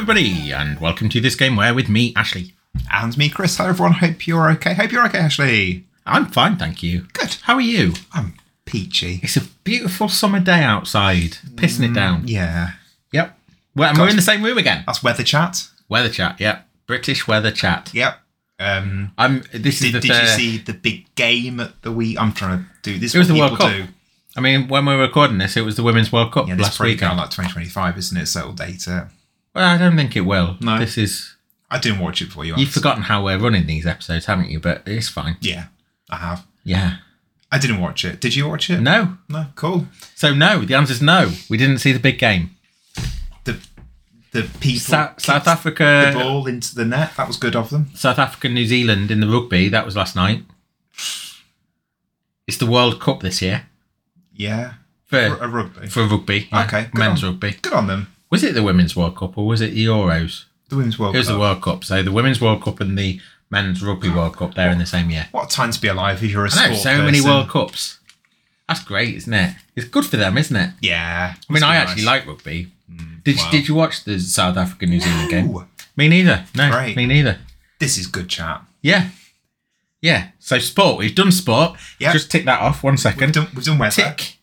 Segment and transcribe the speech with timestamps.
[0.00, 2.54] Everybody, and welcome to this game where with me, Ashley.
[2.90, 3.58] And me, Chris.
[3.58, 3.92] Hello, everyone.
[3.92, 4.72] Hope you're okay.
[4.72, 5.84] Hope you're okay, Ashley.
[6.06, 7.02] I'm fine, thank you.
[7.12, 7.36] Good.
[7.42, 7.92] How are you?
[8.14, 8.32] I'm
[8.64, 9.20] peachy.
[9.22, 12.26] It's a beautiful summer day outside, pissing it down.
[12.26, 12.70] Yeah.
[13.12, 13.38] Yep.
[13.76, 14.84] Well, and we're in the same room again.
[14.86, 15.68] That's weather chat.
[15.90, 16.40] Weather chat.
[16.40, 16.66] Yep.
[16.86, 17.90] British weather chat.
[17.92, 18.18] Yep.
[18.58, 19.42] Um, I'm.
[19.52, 20.28] This is did the did you third.
[20.28, 22.18] see the big game at the week?
[22.18, 23.14] I'm trying to do this.
[23.14, 23.76] It was what the World people Cup.
[23.76, 23.84] Do.
[24.34, 26.64] I mean, when we were recording this, it was the Women's World Cup Yeah, this
[26.64, 27.10] last probably weekend.
[27.10, 28.26] going like 2025, isn't it?
[28.26, 29.04] So it'll date it.
[29.54, 30.56] Well, I don't think it will.
[30.60, 30.78] No.
[30.78, 31.36] This is.
[31.70, 32.54] I didn't watch it for you.
[32.56, 34.58] You've forgotten how we're running these episodes, haven't you?
[34.60, 35.36] But it's fine.
[35.40, 35.66] Yeah,
[36.08, 36.46] I have.
[36.64, 36.96] Yeah.
[37.52, 38.20] I didn't watch it.
[38.20, 38.80] Did you watch it?
[38.80, 39.18] No.
[39.28, 39.46] No.
[39.56, 39.86] Cool.
[40.14, 40.60] So no.
[40.64, 41.32] The answer is no.
[41.48, 42.50] We didn't see the big game.
[43.44, 43.58] The
[44.32, 46.12] the people Sa- South the Africa.
[46.14, 47.12] ball into the net.
[47.16, 47.90] That was good of them.
[47.94, 49.68] South Africa, New Zealand in the rugby.
[49.68, 50.44] That was last night.
[52.46, 53.66] It's the World Cup this year
[54.34, 54.74] Yeah.
[55.06, 55.86] For for a rugby.
[55.88, 56.48] for rugby.
[56.52, 57.30] yeah, Okay, men's on.
[57.32, 57.52] rugby.
[57.62, 58.12] Good on them.
[58.30, 60.44] Was it the Women's World Cup or was it the Euros?
[60.68, 61.16] The Women's World Cup.
[61.16, 61.34] It was Cup.
[61.34, 61.84] the World Cup.
[61.84, 64.54] So the Women's World Cup and the Men's Rugby World Cup.
[64.54, 65.28] They're in the same year.
[65.32, 67.20] What a time to be alive if you're a I know so many.
[67.20, 67.98] World Cups.
[68.68, 69.56] That's great, isn't it?
[69.74, 70.70] It's good for them, isn't it?
[70.80, 71.34] Yeah.
[71.48, 72.68] I mean, I actually like rugby.
[73.24, 73.44] Did wow.
[73.46, 75.66] you, did you watch the South Africa New Zealand game?
[75.96, 76.44] Me neither.
[76.54, 76.96] No, Great.
[76.96, 77.38] me neither.
[77.80, 78.62] this is good chat.
[78.80, 79.08] Yeah,
[80.00, 80.28] yeah.
[80.38, 80.98] So sport.
[80.98, 81.78] We've done sport.
[81.98, 82.12] Yeah.
[82.12, 82.82] Just tick that off.
[82.82, 83.20] One second.
[83.26, 84.02] We've done, we've done weather.
[84.02, 84.38] Tick.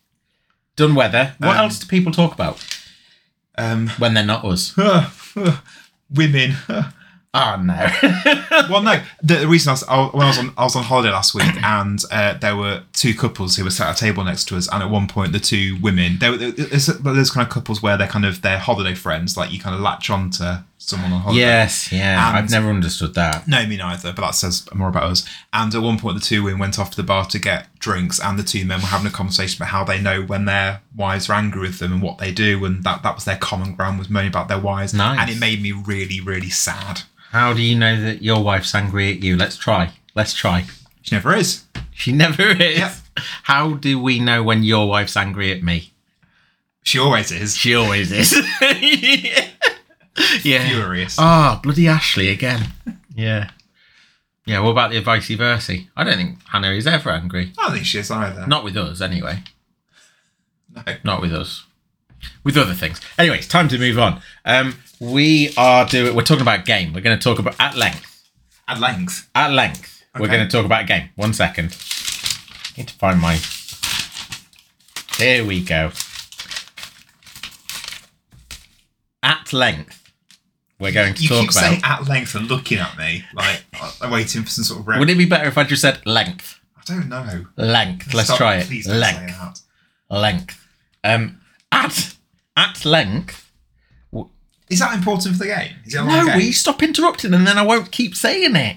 [0.76, 1.34] Done weather.
[1.38, 2.64] What Um, else do people talk about
[3.58, 4.76] Um, when they're not us?
[6.14, 6.54] women.
[7.34, 7.88] Oh no.
[8.70, 9.02] well, no.
[9.22, 11.34] The, the reason I was, I, when I was on I was on holiday last
[11.34, 14.56] week, and uh, there were two couples who were sat at a table next to
[14.56, 17.82] us, and at one point the two women, there were there's, there's kind of couples
[17.82, 21.12] where they're kind of their holiday friends, like you kind of latch on to someone
[21.12, 21.40] on holiday.
[21.40, 22.28] yes, yeah.
[22.28, 23.46] And- I've never understood that.
[23.46, 25.28] No, me neither, but that says more about us.
[25.52, 28.18] And at one point, the two women went off to the bar to get drinks,
[28.20, 31.28] and the two men were having a conversation about how they know when their wives
[31.28, 33.98] are angry with them and what they do, and that, that was their common ground
[33.98, 34.94] was moaning about their wives.
[34.94, 35.18] Nice.
[35.20, 37.02] And it made me really, really sad.
[37.30, 39.36] How do you know that your wife's angry at you?
[39.36, 39.90] Let's try.
[40.14, 40.64] Let's try.
[41.02, 41.64] She never is.
[41.92, 42.78] She never is.
[42.78, 42.92] Yep.
[43.42, 45.92] How do we know when your wife's angry at me?
[46.84, 47.56] She always is.
[47.56, 48.32] She always is.
[50.42, 50.68] yeah.
[50.68, 51.16] Furious.
[51.18, 52.68] Oh, bloody Ashley again.
[53.14, 53.50] Yeah.
[54.46, 55.74] Yeah, what about the vice versa?
[55.94, 57.52] I don't think Hannah is ever angry.
[57.58, 58.46] I don't think she is either.
[58.46, 59.42] Not with us, anyway.
[60.74, 60.82] No.
[61.04, 61.64] Not with us.
[62.44, 63.00] With other things.
[63.18, 64.22] Anyway, it's time to move on.
[64.46, 66.16] Um, we are doing.
[66.16, 66.92] We're talking about game.
[66.92, 68.28] We're going to talk about at length.
[68.66, 69.28] At length.
[69.34, 71.10] At length, we're going to talk about game.
[71.16, 71.76] One second.
[71.76, 73.38] I need to find my.
[75.18, 75.92] Here we go.
[79.22, 80.07] At length,
[80.80, 81.60] we're going to You talk keep about.
[81.60, 83.64] saying at length and looking at me like
[84.00, 84.86] I'm waiting for some sort of.
[84.88, 86.58] Rep- Would it be better if I just said length?
[86.76, 87.46] I don't know.
[87.56, 88.14] Length.
[88.14, 88.66] Let's Stop- try it.
[88.66, 89.18] Please don't length.
[89.18, 89.60] say that.
[90.10, 90.66] Length.
[91.04, 91.40] Um,
[91.72, 92.14] at
[92.56, 93.44] at length.
[94.70, 95.76] Is that important for the game?
[95.86, 96.36] Is it a long No, game?
[96.36, 98.76] we stop interrupting, and then I won't keep saying it.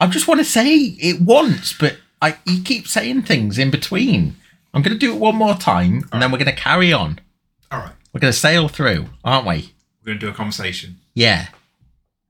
[0.00, 4.36] I just want to say it once, but I you keep saying things in between.
[4.72, 7.18] I'm going to do it one more time, and then we're going to carry on.
[7.72, 7.92] All right.
[8.12, 9.72] We're going to sail through, aren't we?
[10.04, 10.98] We're going to do a conversation.
[11.16, 11.48] Yeah.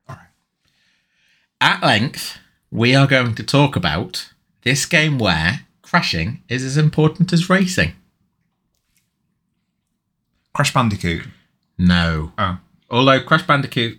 [0.08, 0.28] All right.
[1.60, 2.38] At length,
[2.70, 4.32] we are going to talk about
[4.62, 7.92] this game where crashing is as important as racing.
[10.54, 11.26] Crash Bandicoot.
[11.76, 12.32] No.
[12.38, 12.58] Oh.
[12.88, 13.98] Although Crash Bandicoot,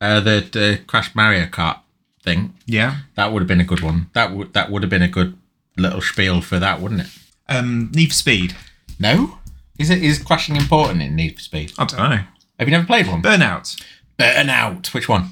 [0.00, 1.78] uh, the the Crash Mario Kart
[2.22, 2.98] thing, Yeah.
[3.14, 4.10] that would have been a good one.
[4.12, 5.38] That would that would have been a good
[5.76, 7.08] little spiel for that, wouldn't it?
[7.48, 8.56] Um, Need for Speed.
[8.98, 9.38] No.
[9.78, 11.72] Is it is crashing important in Need for Speed?
[11.78, 12.20] I don't know.
[12.58, 13.22] Have you never played one?
[13.22, 13.82] Burnout.
[14.18, 14.92] Burnout.
[14.94, 15.30] Which one?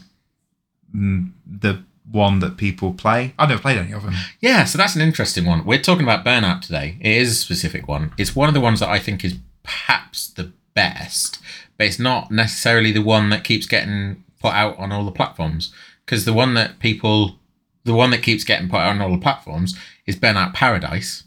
[0.95, 3.35] Mm, the one that people play.
[3.39, 4.15] I've never played any of them.
[4.41, 5.65] Yeah, so that's an interesting one.
[5.65, 6.99] We're talking about Burnout today.
[7.01, 8.13] It is a specific one.
[8.19, 11.41] It's one of the ones that I think is perhaps the best,
[11.77, 15.73] but it's not necessarily the one that keeps getting put out on all the platforms.
[16.05, 17.39] Because the one that people,
[17.85, 19.77] the one that keeps getting put out on all the platforms
[20.07, 21.25] is Burnout Paradise,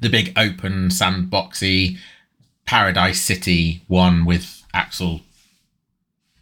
[0.00, 1.98] the big open sandboxy
[2.66, 5.22] Paradise City one with Axl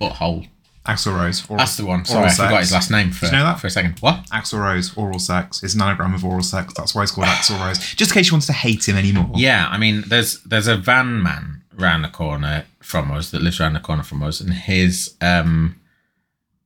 [0.00, 0.48] Butthole.
[0.86, 1.48] Axl Rose.
[1.48, 2.04] Oral, That's the one.
[2.04, 3.58] Sorry, I forgot his last name for, Did you know that?
[3.58, 3.98] for a second.
[4.00, 4.26] What?
[4.30, 5.62] Axl Rose, oral sex.
[5.62, 6.74] It's an anagram of oral sex.
[6.74, 7.78] That's why it's called Axl Rose.
[7.96, 9.30] Just in case you wanted to hate him anymore.
[9.34, 13.58] Yeah, I mean, there's there's a van man round the corner from us that lives
[13.60, 15.80] round the corner from us, and his um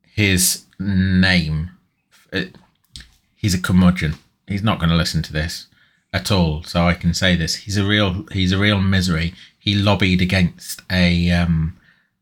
[0.02, 1.70] his name,
[2.32, 2.56] it,
[3.36, 4.14] he's a curmudgeon.
[4.48, 5.66] He's not going to listen to this
[6.12, 9.34] at all, so I can say this: he's a real he's a real misery.
[9.58, 11.76] He lobbied against a um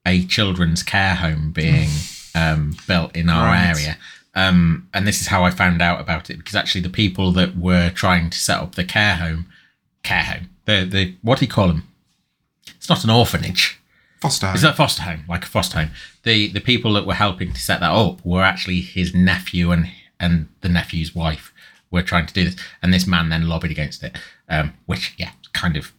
[0.07, 1.89] a children's care home being
[2.35, 3.67] um built in our Right.
[3.69, 3.99] area.
[4.35, 7.57] Um, and this is how I found out about it because actually the people that
[7.57, 9.47] were trying to set up the care home
[10.03, 10.51] care home.
[10.67, 11.89] The the what do you call them?
[12.77, 13.79] It's not an orphanage.
[14.21, 14.47] Foster.
[14.47, 14.55] Home.
[14.55, 15.91] It's a foster home, like a foster home.
[16.25, 19.91] The the people that were helping to set that up were actually his nephew and
[20.21, 21.53] and the nephew's wife
[21.91, 24.17] were trying to do this, and this man then lobbied against it,
[24.49, 25.93] um, which yeah, kind of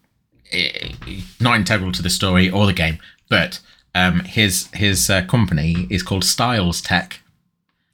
[1.39, 2.99] not integral to the story or the game.
[3.29, 3.59] But
[3.93, 7.21] um, his his uh, company is called Styles Tech.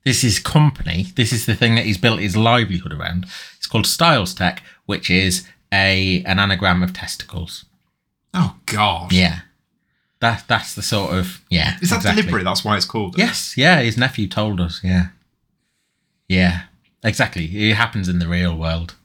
[0.05, 1.07] This is company.
[1.15, 3.25] This is the thing that he's built his livelihood around.
[3.57, 7.65] It's called Styles Tech, which is a an anagram of testicles.
[8.33, 9.11] oh God.
[9.11, 9.39] Yeah.
[10.19, 11.77] That that's the sort of yeah.
[11.81, 12.21] Is that exactly.
[12.21, 12.43] deliberate?
[12.43, 13.17] That's why it's called.
[13.17, 15.07] Yes, yeah, his nephew told us, yeah.
[16.29, 16.63] Yeah.
[17.03, 17.69] Exactly.
[17.69, 18.95] It happens in the real world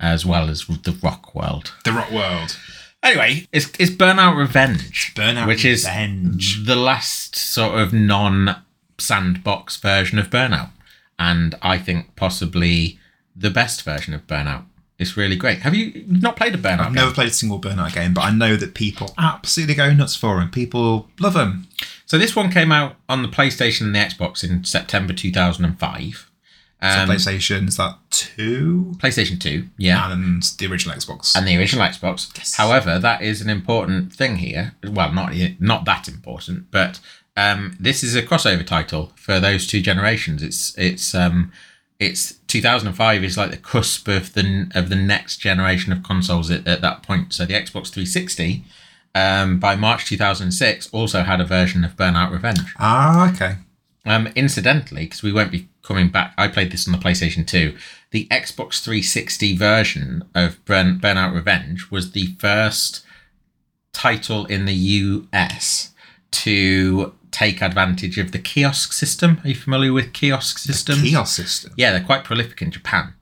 [0.00, 1.72] as well as the rock world.
[1.84, 2.58] The Rock World.
[3.02, 5.12] Anyway, it's it's Burnout Revenge.
[5.14, 6.58] Burnout which Revenge.
[6.58, 8.62] is the last sort of non
[8.98, 10.70] sandbox version of Burnout.
[11.18, 12.98] And I think possibly
[13.34, 14.64] the best version of Burnout.
[14.98, 15.60] It's really great.
[15.60, 16.78] Have you not played a Burnout?
[16.78, 16.94] I've game?
[16.94, 19.36] never played a single Burnout game, but I know that people ah.
[19.36, 20.50] absolutely go nuts for them.
[20.50, 21.66] People love them.
[22.06, 26.30] So this one came out on the PlayStation and the Xbox in September 2005.
[26.82, 30.12] Um, PlayStation is that two PlayStation 2, yeah.
[30.12, 31.36] and the original Xbox.
[31.36, 32.56] and the original Xbox.
[32.56, 34.74] However, that is an important thing here.
[34.84, 36.98] Well, not not that important, but
[37.36, 40.42] um, this is a crossover title for those two generations.
[40.42, 41.52] It's it's um,
[42.00, 46.66] it's 2005 is like the cusp of the of the next generation of consoles at,
[46.66, 47.32] at that point.
[47.32, 48.64] So the Xbox 360
[49.14, 52.74] um, by March 2006 also had a version of Burnout Revenge.
[52.78, 53.56] ah, okay.
[54.04, 57.76] Um, incidentally, because we won't be coming back, I played this on the PlayStation 2.
[58.10, 63.04] The Xbox 360 version of Burn, Burnout Revenge was the first
[63.92, 65.90] title in the US
[66.30, 69.40] to take advantage of the kiosk system.
[69.42, 71.02] Are you familiar with kiosk systems?
[71.02, 71.72] Kiosk system.
[71.76, 73.14] Yeah, they're quite prolific in Japan.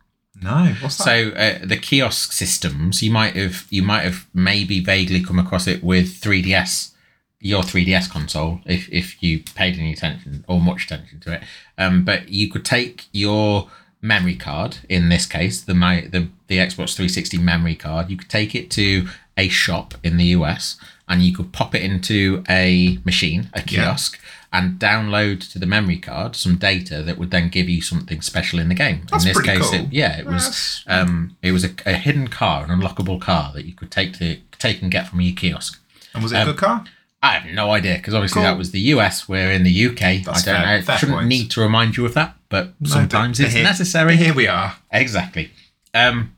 [0.43, 1.05] No, what's that?
[1.05, 5.67] So uh, the kiosk systems, you might have you might have maybe vaguely come across
[5.67, 6.93] it with 3DS,
[7.41, 11.43] your 3DS console, if if you paid any attention or much attention to it.
[11.79, 13.69] Um, but you could take your
[14.03, 18.29] memory card, in this case, the my the the Xbox 360 memory card, you could
[18.31, 20.77] take it to a shop in the US
[21.09, 23.65] and you could pop it into a machine, a Yeah.
[23.85, 24.19] kiosk.
[24.53, 28.59] And download to the memory card some data that would then give you something special
[28.59, 29.03] in the game.
[29.09, 29.81] That's in this pretty case, cool.
[29.87, 33.65] it, yeah, it was um, it was a, a hidden car, an unlockable car that
[33.65, 35.81] you could take to take and get from your kiosk.
[36.15, 36.85] and was it um, a good car?
[37.23, 38.45] I have no idea because obviously Cool.
[38.45, 39.29] that was the US.
[39.29, 40.25] We're in the UK.
[40.25, 40.83] That's I don't fair- know.
[40.83, 41.29] fair shouldn't point.
[41.29, 44.17] need to remind you of that, but No, sometimes but it's here- necessary.
[44.17, 44.77] Here we are.
[44.91, 45.51] Exactly.
[45.93, 46.35] Um,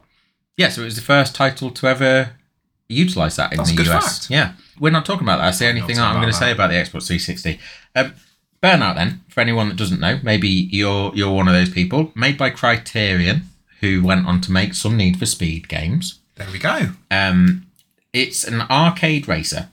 [0.56, 2.32] yeah, so it was the first title to ever
[2.88, 4.19] utilize that in That's a the good US.
[4.19, 4.31] fact.
[4.31, 5.44] Yeah, we're not talking about that.
[5.46, 7.58] That's the only thing I'm going to say about the Xbox 360.
[7.94, 8.14] Um,
[8.62, 12.12] Burnout, then, for anyone that doesn't know, maybe you're you're one of those people.
[12.14, 13.43] Made by Criterion,
[13.81, 16.20] who went on to make some Need for Speed games.
[16.37, 16.90] There we go.
[17.11, 17.67] Um,
[18.12, 19.69] it's an arcade racer,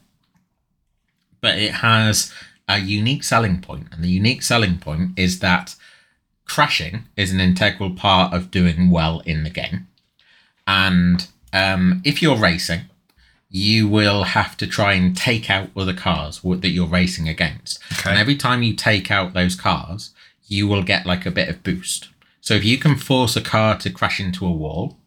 [1.42, 2.34] but it has
[2.68, 5.76] a unique selling point, and the unique selling point is that
[6.46, 9.88] crashing is an integral part of doing well in the game.
[10.68, 12.82] And um, if you're racing,
[13.50, 17.80] you will have to try and take out other cars that you're racing against.
[17.92, 18.12] Okay.
[18.12, 20.12] And every time you take out those cars,
[20.48, 22.10] you will get like a bit of boost.
[22.42, 24.98] So if you can force a car to crash into a wall,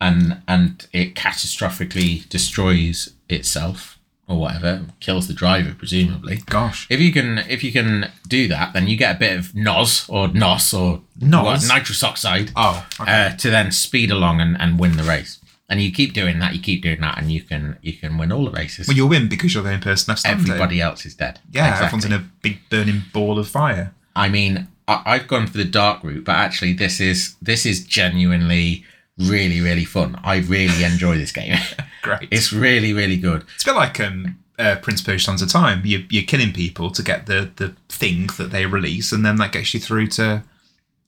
[0.00, 3.97] and and it catastrophically destroys itself
[4.28, 6.36] or whatever, kills the driver presumably.
[6.46, 6.86] Gosh.
[6.90, 10.08] If you can if you can do that, then you get a bit of NOS
[10.08, 11.44] or NOS or NOS?
[11.68, 13.26] what, nitrous oxide Oh, okay.
[13.26, 15.38] uh, to then speed along and, and win the race.
[15.70, 18.32] And you keep doing that, you keep doing that, and you can you can win
[18.32, 18.86] all the races.
[18.88, 20.26] well, you'll win because you're the only person left.
[20.26, 21.40] Everybody else is dead.
[21.50, 21.86] Yeah, Exactly.
[21.86, 23.92] everyone's in a big burning ball of fire.
[24.16, 27.84] I mean, I, I've gone for the dark route, but actually, this is this is
[27.84, 28.84] genuinely
[29.18, 30.18] really really fun.
[30.24, 31.56] I really enjoy this game.
[32.02, 32.28] Great.
[32.30, 33.44] it's really really good.
[33.54, 35.82] It's a bit like um, uh, Prince Persia of Time.
[35.84, 39.52] You, you're killing people to get the, the thing that they release, and then that
[39.52, 40.42] gets you through to.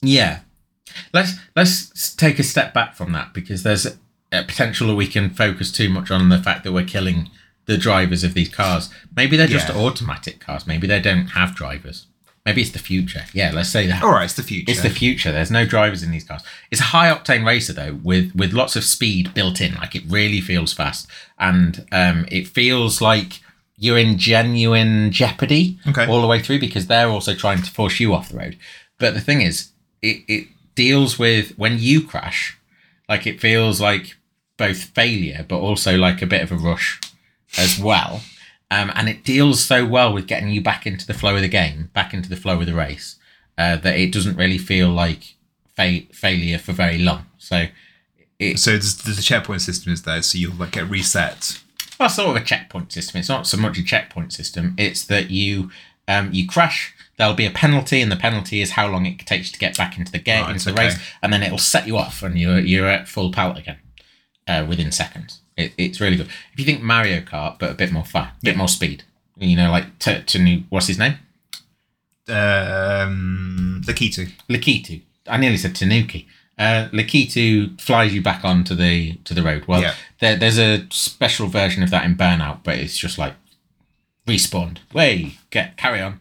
[0.03, 0.41] Yeah.
[1.13, 5.31] Let's let's take a step back from that because there's a potential that we can
[5.31, 7.31] focus too much on the fact that we're killing
[7.67, 8.91] the drivers of these cars.
[9.15, 9.77] Maybe they're just Yeah.
[9.77, 10.67] automatic cars.
[10.67, 12.07] Maybe they don't have drivers.
[12.47, 13.25] Maybe it's the future.
[13.35, 14.03] Yeah, let's say that.
[14.03, 14.71] All right, it's the future.
[14.71, 15.31] It's the future.
[15.31, 16.43] There's no drivers in these cars.
[16.71, 19.75] It's a high octane racer though, with with lots of speed built in.
[19.75, 21.07] Like it really feels fast,
[21.39, 23.41] and um, it feels like
[23.77, 26.07] you're in genuine jeopardy Okay.
[26.07, 28.57] all the way through because they're also trying to force you off the road.
[28.99, 29.71] But the thing is,
[30.03, 32.59] it it deals with when you crash,
[33.09, 34.17] like it feels like
[34.57, 37.01] both failure but also like a bit of a rush
[37.59, 38.23] as well.
[38.71, 41.49] Um, and it deals so well with getting you back into the flow of the
[41.49, 43.17] game, back into the flow of the race,
[43.59, 45.35] uh, that it doesn't really feel like
[45.75, 47.27] fa- failure for very long.
[47.39, 47.67] So,
[48.57, 51.61] so there's, there's a checkpoint system is there, so you'll like get reset
[52.01, 53.21] well, sort of a checkpoint system.
[53.21, 54.75] It's not so much a checkpoint system.
[54.79, 55.71] It's that you
[56.09, 56.95] um, you crash.
[57.19, 59.99] There'll be a penalty, and the penalty is how long it takes to get back
[59.99, 60.87] into the game, Right, into the okay.
[60.87, 63.77] race, and then it'll set you off, and you're you're at full pelt again
[64.49, 65.40] uh, within seconds.
[65.61, 66.29] It, it's really good.
[66.53, 68.59] If you think Mario Kart, but a bit more fun, bit Yeah.
[68.59, 69.05] more speed.
[69.39, 71.15] You know, like to, to new, what's his name?
[72.29, 73.93] Um, to.
[74.49, 75.03] Lakitu.
[75.27, 76.27] I nearly said Tanuki.
[76.59, 79.65] Uh, Lakitu flies you back onto the to the road.
[79.67, 79.95] Well, Yeah.
[80.21, 83.35] there, there's a special version of that in Burnout, but it's just like
[84.27, 84.79] respawned.
[84.93, 86.21] Way, get carry on.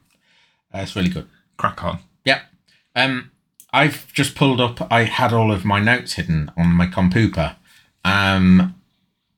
[0.74, 1.28] Uh, it's really good.
[1.58, 2.00] Crack on.
[2.26, 2.42] Yep.
[2.96, 3.32] Um,
[3.74, 4.92] I've just pulled up.
[4.92, 7.58] I had all of my notes hidden on my computer.
[8.06, 8.76] Um,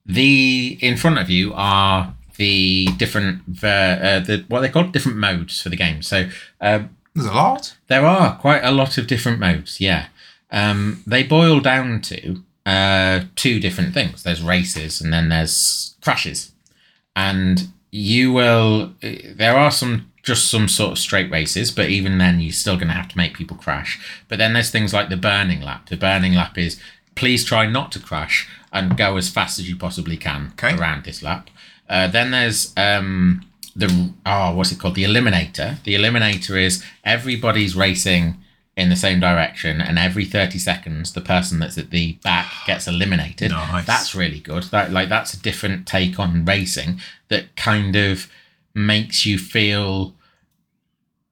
[0.06, 5.18] the in front of you are the different ver, uh, the what they call different
[5.18, 6.02] modes for the game.
[6.02, 6.30] So
[6.60, 7.76] um, There's a lot.
[7.88, 10.08] there are quite a lot of different modes, yeah.
[10.52, 14.24] Um, they boil down to uh, two different things.
[14.24, 16.52] There's races and then there's crashes.
[17.16, 22.40] And you will, there are some, just some sort of straight races, but even then
[22.40, 24.00] you're still going to have to make people crash.
[24.28, 25.90] But then there's things like the burning lap.
[25.90, 26.80] The burning lap is
[27.16, 30.76] please try not to crash and go as fast as you possibly can Okay.
[30.76, 31.50] around this lap.
[31.90, 34.96] Uh, then there's um, the oh, what's it called?
[34.96, 35.82] The eliminator.
[35.84, 38.38] The eliminator is everybody's racing
[38.78, 42.88] in the same direction, and every thirty seconds, the person that's at the back gets
[42.88, 43.52] eliminated.
[43.52, 43.86] Nice.
[43.86, 44.64] That's really good.
[44.64, 48.28] That like that's a different take on racing that kind of
[48.74, 50.14] makes you feel.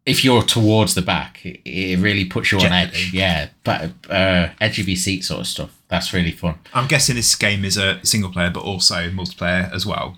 [0.06, 3.12] If you're towards the back, it, it really puts you on edge.
[3.14, 5.78] Yeah, but uh, edge of your seat sort of stuff.
[5.88, 6.58] That's really fun.
[6.74, 10.18] I'm guessing this game is a single player, but also multiplayer as well.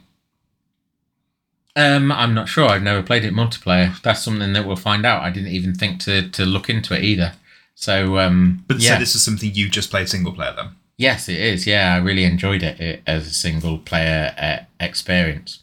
[1.76, 2.68] Um, I'm not sure.
[2.68, 4.00] I've never played it multiplayer.
[4.02, 5.24] That's something that we'll find out.
[5.24, 7.34] I didn't even think to to look into it either.
[7.76, 10.70] So, um, But yeah, so this is something you just played single player then.
[10.98, 11.66] yes, it is.
[11.66, 15.60] Yeah, I really enjoyed it, it as a single player uh, experience.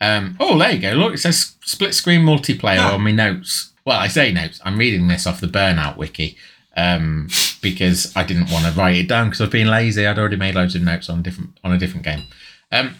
[0.00, 0.92] Um, oh, there you go.
[0.92, 2.94] Look, it says split screen multiplayer Ah.
[2.94, 3.72] on my notes.
[3.84, 4.60] Well, I say notes.
[4.64, 6.36] I'm reading this off the Burnout wiki
[6.76, 7.28] um,
[7.62, 10.06] because I didn't want to write it down because I've been lazy.
[10.06, 12.24] I'd already made loads of notes on different on a different game.
[12.70, 12.94] Um,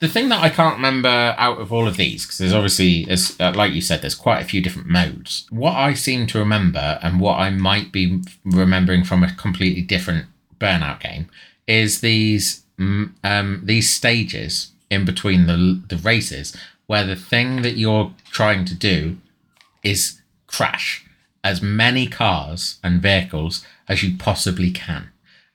[0.00, 3.36] the thing that I can't remember out of all of these, because there's obviously, as
[3.40, 5.46] uh, like you said, there's quite a few different modes.
[5.50, 10.26] What I seem to remember, and what I might be remembering from a completely different
[10.58, 11.28] Burnout game,
[11.66, 18.12] is these um, these stages in between the the races where the thing that you're
[18.30, 19.18] trying to do
[19.82, 21.04] is crash
[21.42, 25.10] as many cars and vehicles as you possibly can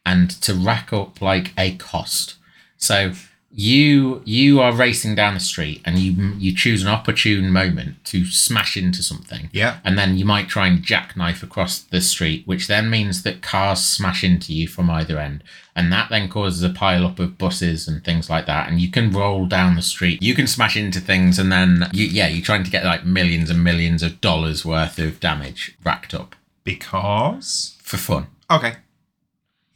[0.05, 2.35] and to rack up like a cost.
[2.77, 3.13] So
[3.59, 8.25] you you are racing down the street and you you choose an opportune moment to
[8.25, 9.49] smash into something.
[9.51, 9.79] Yeah.
[9.83, 13.85] and then you might try and jackknife across the street which then means that cars
[13.85, 15.43] smash into you from either end.
[15.75, 18.69] And that then causes a pile up of buses and things like that.
[18.69, 20.21] And you can roll down the street.
[20.21, 23.49] You can smash into things and then you, yeah you're trying to get like millions
[23.49, 26.33] and millions of dollars worth of damage racked up.
[26.63, 27.75] Because.
[27.81, 28.27] for fun.
[28.49, 28.77] Okay.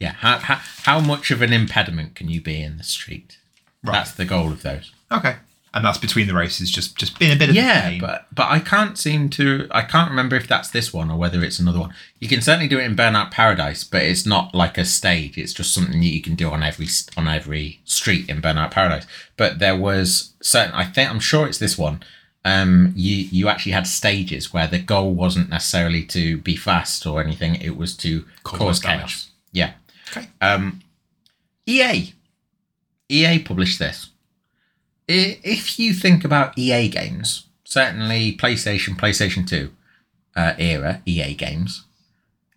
[0.00, 0.12] yeah.
[0.12, 3.38] How, how, how much of an impediment can you be in the street
[3.84, 3.92] Right.
[3.92, 4.92] that's the goal of those.
[5.12, 5.36] Okay.
[5.76, 8.48] And that's between the races, just just being a bit of a yeah but but
[8.48, 11.80] i can't seem to i can't remember if that's this one or whether it's another
[11.80, 11.92] one.
[12.20, 15.36] You can certainly do it in burnout paradise but it's not like a stage.
[15.36, 16.86] It's just something that you can do on every
[17.16, 19.04] on every street in burnout paradise.
[19.36, 22.04] But there was certain i think i'm sure it's this one.
[22.44, 27.20] Um you you actually had stages where the goal wasn't necessarily to be fast or
[27.20, 27.56] anything.
[27.56, 29.30] It was to Cause cause, chaos.
[29.50, 29.72] Yeah.
[30.12, 30.28] Okay.
[30.40, 30.82] um
[31.66, 32.12] ea
[33.14, 34.10] ea published this
[35.06, 39.70] if you think about EA games, certainly PlayStation, PlayStation 2
[40.36, 41.84] uh, era EA games,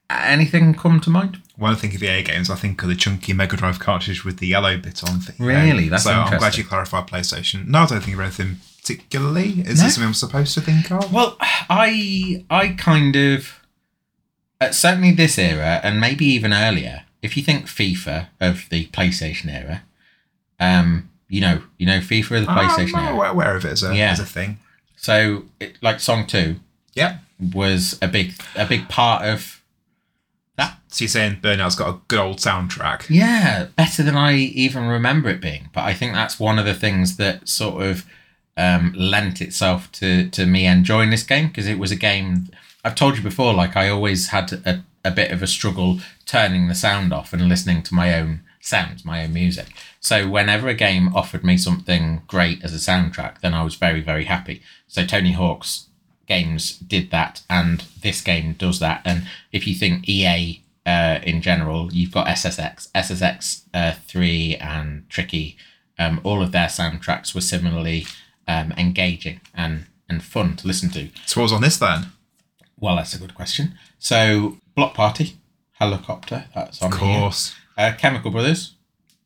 [0.10, 1.42] anything come to mind?
[1.58, 4.38] When I think of EA games, I think of the chunky Mega Drive cartridge with
[4.38, 5.20] the yellow bit on.
[5.20, 5.34] EA.
[5.44, 5.90] Really?
[5.90, 6.12] That's so.
[6.12, 7.68] I'm glad you clarified PlayStation.
[7.68, 9.62] No, I don't think of anything particularly.
[9.62, 9.86] Is No?
[9.86, 11.12] this something I'm supposed to think of?
[11.12, 13.60] Well, I I kind of
[14.62, 17.04] uh, certainly this era and maybe even earlier.
[17.22, 19.84] If you think FIFA of the PlayStation era,
[20.60, 23.14] um, you know, you know FIFA the PlayStation I'm era.
[23.16, 24.12] aware, aware of it as a, Yeah.
[24.12, 24.58] as a thing.
[24.96, 26.58] So, it, like Song Two
[26.94, 27.18] Yeah.
[27.54, 29.62] was a big a big part of
[30.58, 33.06] that So you're saying Burnout's got a good old soundtrack?
[33.10, 35.70] Yeah, better than I even remember it being.
[35.74, 38.06] But I think that's one of the things that sort of
[38.58, 42.50] um, lent itself to to me enjoying this game because it was a game.
[42.84, 46.68] I've told you before, like I always had a, a bit of a struggle turning
[46.68, 49.68] the sound off and listening to my own sounds, my own music.
[50.00, 54.02] So whenever a game offered me something great as a soundtrack, then I was very
[54.02, 54.62] very happy.
[54.88, 55.88] So Tony Hawk's
[56.28, 59.02] games did that, and this game does that.
[59.06, 65.10] And if you think EA uh, in general, you've got SSX, SSX uh, three, and
[65.10, 65.58] Tricky
[66.00, 68.06] um, all of their soundtracks were similarly
[68.48, 71.10] um, engaging and and fun to listen to.
[71.26, 72.08] So what was on this then?
[72.80, 73.78] Well, that's a good question.
[74.00, 75.38] So, Bloc Party,
[75.74, 77.32] Helicopter, that's on Of here.
[77.78, 78.74] Uh, Chemical Brothers,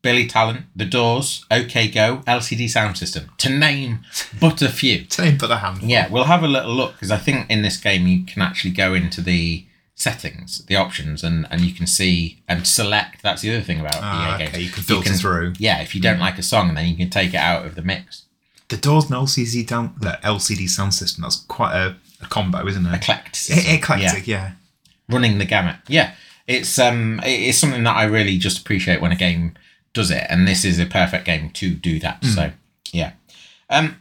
[0.01, 4.00] Billy Talent, The Doors, OK Go, LCD Soundsystem, to name
[4.39, 5.05] but a few.
[5.12, 5.88] To name but a handful.
[5.88, 8.72] Yeah, we'll have a little look because I think in this game you can actually
[8.72, 9.65] go into the
[9.96, 13.22] settings, the options, and, and you can see and select.
[13.22, 14.63] That's the other thing about Ah, EA okay, games.
[14.65, 15.53] you can filter through.
[15.60, 17.81] Yeah, if you don't like a song, then you can take it out of the
[17.84, 18.24] mix.
[18.70, 21.22] The Doors and LCD down the LCD sound system.
[21.24, 22.93] That's quite a, a combo, isn't it?
[23.01, 23.60] Eclecticism.
[23.72, 24.53] E- Eclectic, yeah.
[25.10, 25.75] running the gamut.
[25.88, 26.15] Yeah,
[26.51, 29.53] it's um, it's something that I really just appreciate when a game
[29.93, 32.24] does it, and this is a perfect game to do that.
[32.25, 32.51] So
[32.91, 33.13] yeah.
[33.70, 33.98] Um,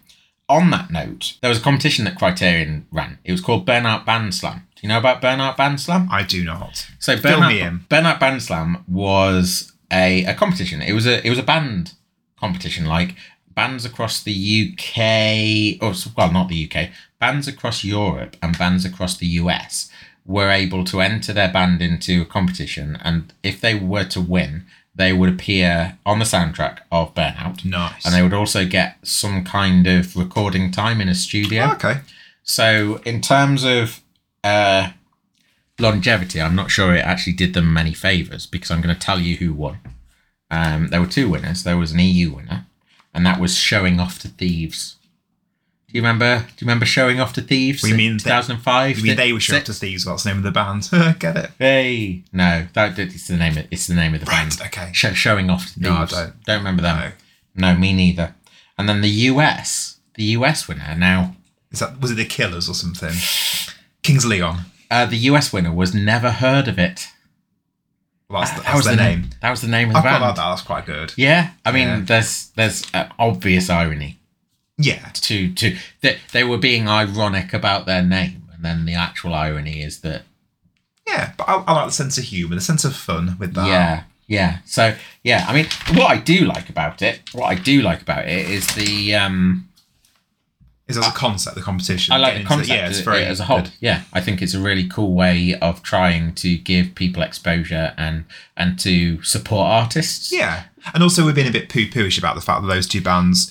[0.48, 3.18] on that note, there was a competition that Criterion ran.
[3.24, 4.66] It was called Burnout Band Slam.
[4.74, 6.08] Do you know about Burnout Band Slam?
[6.10, 6.88] I do not.
[6.98, 7.80] So Fill Burnout, me in.
[7.88, 10.82] Burnout Band Slam was a, a competition.
[10.82, 11.94] It was a it was a band
[12.36, 13.14] competition, like
[13.54, 16.90] bands across the UK, or well, not the UK,
[17.20, 19.90] bands across Europe and bands across the US
[20.30, 24.64] were able to enter their band into a competition, and if they were to win,
[24.94, 28.04] they would appear on the soundtrack of Burnout, Nice.
[28.04, 31.68] and they would also get some kind of recording time in a studio.
[31.70, 32.00] Oh, okay.
[32.42, 34.00] So in terms of
[34.44, 34.90] uh,
[35.78, 39.18] longevity, I'm not sure it actually did them many favors because I'm going to tell
[39.20, 39.78] you who won.
[40.50, 41.62] Um, there were two winners.
[41.64, 42.66] There was an EU winner,
[43.14, 44.96] and that was Showing Off to Thieves.
[45.92, 46.38] Do you remember?
[46.38, 47.82] Do you remember Showing Off to Thieves?
[47.82, 48.98] We in mean they- 2005.
[48.98, 50.06] You mean they were sure up to Thieves?
[50.06, 50.88] What's the name of the band?
[51.18, 51.50] Get it?
[51.58, 53.58] Hey, no, that it's the name.
[53.58, 54.60] Of, it's the name of the Right, band.
[54.66, 54.90] okay.
[54.92, 55.80] Sh- showing Off to Thieves.
[55.80, 56.44] No, I don't.
[56.44, 57.12] Don't remember them.
[57.56, 57.72] No.
[57.72, 58.34] No, me neither.
[58.78, 60.94] And then the US, the US winner.
[60.96, 61.34] Now,
[61.72, 63.12] Is that was it the Killers or something?
[64.02, 64.60] Kings Leon.
[64.92, 67.08] uh, the US winner was Never Heard of It.
[68.28, 69.30] Well, that's, Uh, that's their the name.
[69.42, 70.22] That was the name of the quite band.
[70.22, 70.36] that.
[70.36, 71.12] That's quite good.
[71.16, 72.00] Yeah, I mean, Yeah.
[72.04, 74.19] there's there's an obvious irony
[74.80, 75.08] Yeah.
[75.12, 79.82] to to that they were being ironic about their name, and then the actual irony
[79.82, 80.22] is that
[81.06, 83.66] Yeah, but I, I like the sense of humour, the sense of fun with that.
[83.66, 84.58] yeah, yeah.
[84.64, 85.66] So yeah, I mean,
[85.98, 89.68] what I do like about it, what I do like about it is the um,
[90.88, 92.12] Is as a concept, the competition.
[92.14, 93.60] I like the concept yeah, it's as- very as a whole.
[93.62, 93.70] good.
[93.80, 98.24] Yeah, I think it's a really cool way of trying to give people exposure and
[98.56, 100.32] and to support artists.
[100.32, 100.64] Yeah,
[100.94, 103.50] and also we've been a bit poo-pooish about the fact that those two bands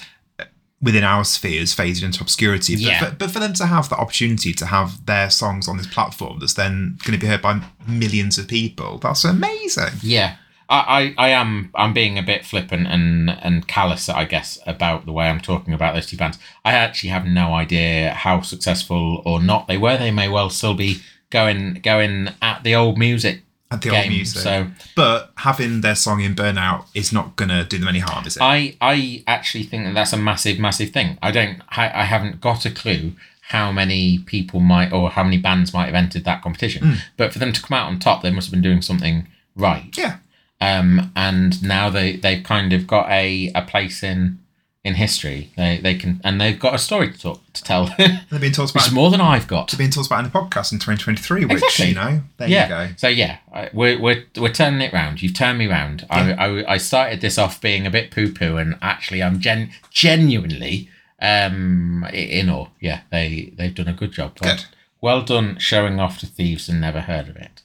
[0.81, 2.75] within our spheres faded into obscurity.
[2.75, 3.03] But, Yeah.
[3.09, 6.39] for, but for them to have the opportunity to have their songs on this platform
[6.39, 9.93] that's then going to be heard by millions of people, that's amazing.
[10.01, 10.35] Yeah.
[10.69, 15.05] I, I, I am I'm being a bit flippant and and callous, I guess, about
[15.07, 16.37] the way I'm talking about those two bands.
[16.63, 19.97] I actually have no idea how successful or not they were.
[19.97, 23.99] They may well still be going going at the old music At the game.
[23.99, 24.41] old music.
[24.41, 28.25] So But having their song in Burnout is not going to do them any harm,
[28.25, 28.41] is it?
[28.41, 31.17] I I actually think that that's a massive massive thing.
[31.21, 35.37] I don't I, I haven't got a clue how many people might or how many
[35.37, 36.97] bands might have entered that competition.
[37.17, 39.95] But for them to come out on top, they must have been doing something right.
[39.97, 40.17] yeah.
[40.61, 44.39] um, and now they they've kind of got a, a place in
[44.83, 45.51] in history.
[45.57, 48.71] They they can and they've got a story to talk to tell, They've been talked
[48.71, 48.87] about.
[48.87, 49.69] is more than I've got.
[49.71, 51.87] They've been talked about in the podcast in 2023, which Exactly.
[51.89, 52.63] you know, there yeah.
[52.63, 52.93] you go.
[52.97, 55.21] So yeah, I- we're we're we're turning it round.
[55.21, 56.07] You've turned me round.
[56.09, 59.71] I, I I started this off being a bit poo poo, and actually I'm gen
[59.91, 60.89] genuinely
[61.21, 62.67] um in awe.
[62.79, 64.37] Yeah, they they've done a good job.
[64.41, 64.65] Well, Good.
[65.01, 67.61] well done showing off to thieves and never heard of it.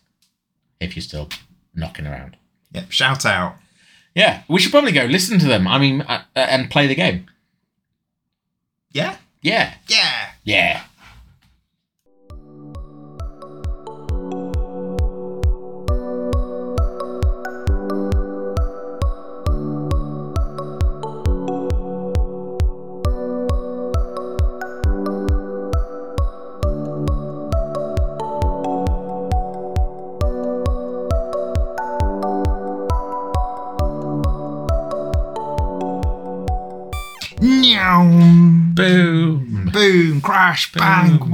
[0.81, 1.29] If you're still
[1.75, 2.37] knocking around.
[2.73, 3.57] Yeah, shout out.
[4.15, 5.67] Yeah, we should probably go listen to them.
[5.67, 7.27] I mean, uh, uh, and play the game.
[8.93, 10.31] Yeah, Yeah, yeah.
[10.45, 10.85] yeah.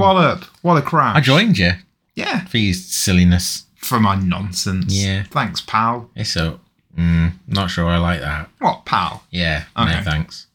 [0.00, 0.44] Wallop.
[0.62, 1.16] What a crash.
[1.16, 1.72] I joined you
[2.14, 3.64] Yeah, for your silliness.
[3.76, 4.92] for my nonsense.
[4.94, 5.24] Yeah.
[5.30, 6.10] Thanks, pal.
[6.16, 6.60] It's so.
[6.98, 8.48] Mm, not sure I like that.
[8.58, 9.22] What, pal?
[9.30, 9.64] Yeah.
[9.76, 9.94] Okay.
[9.98, 10.46] No thanks.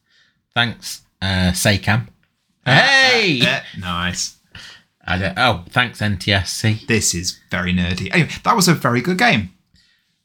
[0.54, 2.08] Thanks, uh, SECAM.
[2.64, 3.32] Hey.
[3.42, 4.36] Yeah, nice.
[5.08, 6.86] I don't, oh, thanks NTSC.
[6.86, 8.10] This is very nerdy.
[8.12, 9.50] Anyway, that was a very good game.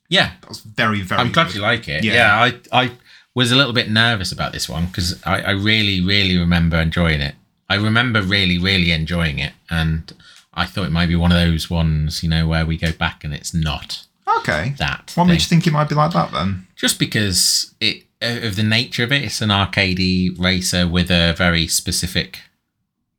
[0.09, 1.55] Yeah, That was very, very I'm glad good.
[1.55, 2.03] you like it.
[2.03, 2.13] Yeah.
[2.13, 2.91] Yeah, I I
[3.33, 7.21] was a little bit nervous about this one because I, I really really remember enjoying
[7.21, 7.35] it.
[7.71, 10.11] I remember really really enjoying it, and
[10.53, 13.23] I thought it might be one of those ones, you know, where we go back
[13.23, 14.05] and it's not
[14.39, 14.75] Okay.
[14.77, 15.11] that.
[15.15, 15.27] What thing.
[15.27, 16.67] made you think it might be like that then?
[16.75, 21.65] Just because it of the nature of it, it's an arcadey racer with a very
[21.67, 22.39] specific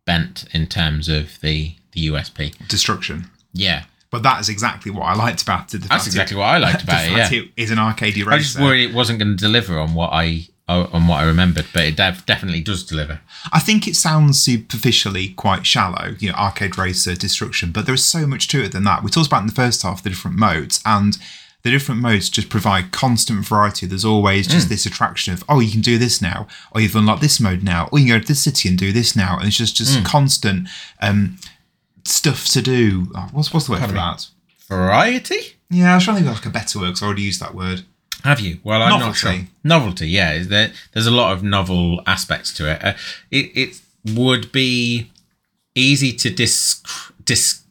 [0.05, 2.55] bent in terms of the the USP.
[2.69, 3.29] Destruction.
[3.53, 5.83] Yeah, But that is exactly what I liked about it.
[5.83, 7.11] That's exactly what I liked about it.
[7.13, 8.31] Yeah, it is an arcade racer.
[8.31, 11.67] I just worried it wasn't going to deliver on what I on what I remembered,
[11.75, 13.21] but it def- definitely does deliver.
[13.53, 18.05] I think it sounds superficially quite shallow, you know, arcade racer destruction, but there is
[18.05, 19.03] so much to it than that.
[19.03, 21.19] We talked about in the first half the different modes, and
[21.63, 23.87] the different modes just provide constant variety.
[23.87, 27.21] There's always just this attraction of, oh, you can do this now, or you've unlocked
[27.23, 29.47] this mode now, or you can go to this city and do this now, and
[29.47, 30.69] it's just just constant
[31.01, 31.39] um,
[32.05, 33.07] stuff to do.
[33.15, 34.27] Oh, what's what's the word for that?
[34.69, 35.57] Variety?
[35.71, 37.41] Yeah, I was trying to think of like a better word because I already used
[37.41, 37.85] that word.
[38.25, 38.59] Have you?
[38.63, 39.19] Well, I'm not Novelty.
[39.39, 39.47] sure.
[39.65, 40.43] Novelty, yeah.
[40.43, 42.85] There, there's a lot of novel aspects to it.
[42.85, 42.93] Uh,
[43.31, 43.51] it.
[43.57, 43.81] It
[44.15, 45.11] would be
[45.75, 46.83] easy to dis,
[47.25, 47.63] dis.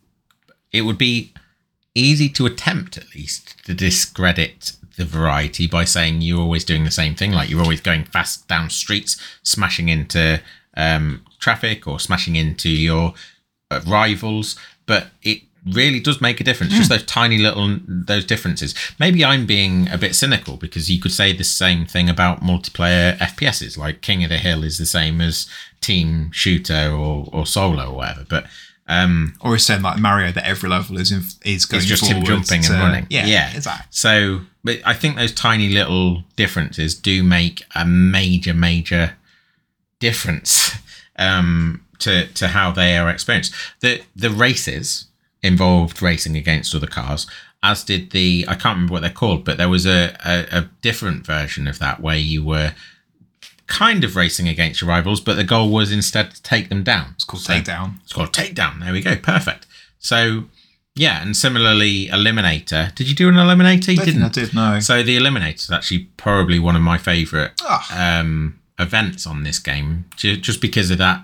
[0.72, 1.34] It would be
[1.96, 6.92] easy to attempt, at least, to discredit the variety by saying you're always doing the
[6.92, 7.32] same thing.
[7.32, 10.42] Like you're always going fast down streets, smashing into
[10.76, 13.14] um, traffic or smashing into your
[13.70, 14.58] uh, rivals.
[14.86, 16.74] But it really does make a difference.
[16.74, 18.74] Just those tiny little those differences.
[19.00, 23.17] Maybe I'm being a bit cynical because you could say the same thing about multiplayer
[23.17, 23.78] FPSs.
[23.78, 25.47] Like King of the Hill is the same as
[25.80, 28.26] team shooter or, or solo or whatever.
[28.28, 28.45] But
[28.88, 32.06] um, Or is saying like Mario that every level is in, is going it's just
[32.06, 33.08] him jumping to- and running.
[33.10, 33.86] Yeah, yeah, exactly.
[33.91, 39.13] So, but I think those tiny little differences do make a major, major
[40.00, 40.76] difference
[41.17, 43.54] um, to to how they are experienced.
[43.82, 45.06] The the races
[45.44, 47.26] involved racing against other cars,
[47.64, 50.70] as did the I can't remember what they're called, but there was a, a, a
[50.82, 52.74] different version of that where you were
[53.68, 57.12] kind of racing against your rivals, but the goal was instead to take them down.
[57.16, 58.02] It's called So- Takedown.
[58.04, 58.82] it's called Takedown.
[58.82, 59.16] There we go.
[59.16, 59.66] Perfect.
[60.00, 60.46] So,
[60.96, 62.94] yeah, and similarly, Eliminator.
[62.96, 63.96] Did you do an Eliminator?
[63.96, 64.24] You I didn't.
[64.24, 64.80] I did, no.
[64.82, 68.20] So the Eliminator is actually probably one of my favourite Ah.
[68.20, 71.24] um, events on this game, just because of that.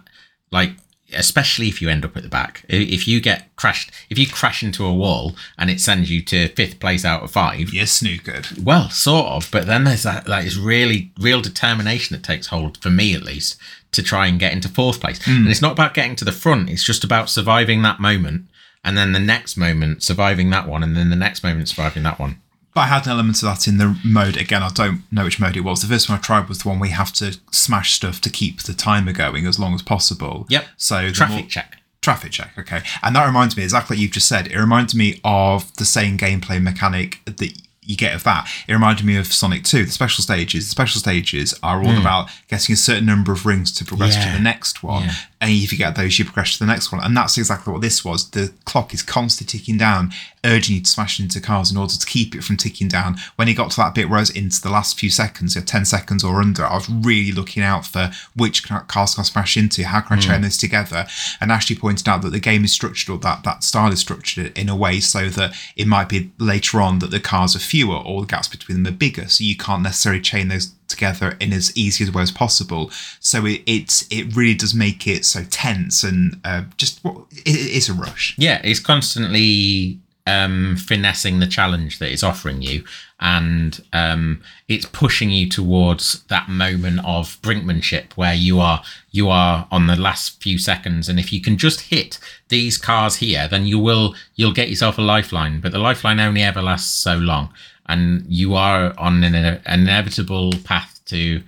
[0.51, 0.71] Like,
[1.13, 4.61] especially if you end up at the back, if you get crashed, if you crash
[4.61, 8.63] into a wall and it sends you to fifth place out of five, You're snookered.
[8.63, 12.77] well, sort of, but then there's that like this really real determination that takes hold
[12.77, 13.57] for me at least
[13.93, 15.23] to try and get into fourth place.
[15.23, 15.31] Hmm.
[15.31, 18.45] And it's not about getting to the front; it's just about surviving that moment,
[18.83, 22.19] and then the next moment surviving that one, and then the next moment surviving that
[22.19, 22.41] one.
[22.77, 24.37] But I had an element of that in the mode.
[24.37, 25.81] Again, I don't know which mode it was.
[25.81, 28.61] The first one I tried was the one we have to smash stuff to keep
[28.61, 30.45] the timer going as long as possible.
[30.49, 30.63] Yep.
[30.77, 31.77] So Traffic more- check.
[32.01, 32.81] Traffic check, okay.
[33.01, 36.19] And that reminds me, exactly like you've just said, it reminds me of the same
[36.19, 38.47] gameplay mechanic that you get of that.
[38.67, 40.65] It reminded me of Sonic 2, the special stages.
[40.65, 42.01] The special stages are all hmm.
[42.01, 44.25] about getting a certain number of rings to progress Yeah.
[44.25, 45.05] to the next one.
[45.05, 45.15] Yeah.
[45.39, 47.03] And if you get those, you progress to the next one.
[47.03, 48.31] And that's exactly what this was.
[48.31, 50.11] The clock is constantly ticking down,
[50.43, 53.17] urging you to smash into cars in order to keep it from ticking down.
[53.35, 55.61] When it got to that bit where I was into the last few seconds, you
[55.61, 59.25] know, 10 seconds or under, I was really looking out for which cars can I
[59.25, 60.43] smash into, how can I chain hmm.
[60.43, 61.05] this together.
[61.39, 64.57] And Ashley pointed out that the game is structured, or that, that style is structured
[64.57, 67.97] in a way so that it might be later on that the cars are fewer
[67.97, 69.27] or the gaps between them are bigger.
[69.27, 72.91] So you can't necessarily chain those together in as easy a way as possible.
[73.19, 77.75] So it it, it really does make it so tense and uh, just it, it
[77.75, 78.35] is a rush.
[78.37, 82.83] Yeah, it's constantly um, finessing the challenge that it's offering you,
[83.19, 89.67] and um, it's pushing you towards that moment of brinkmanship where you are you are
[89.71, 92.19] on the last few seconds, and if you can just hit
[92.49, 95.61] these cars here, then you will you'll get yourself a lifeline.
[95.61, 97.53] But the lifeline only ever lasts so long,
[97.87, 101.41] and you are on an, an inevitable path to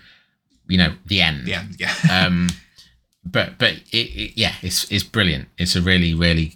[0.67, 1.93] you know the end Yeah, yeah.
[2.25, 2.49] um
[3.25, 6.55] but but it, it, yeah it's it's brilliant it's a really really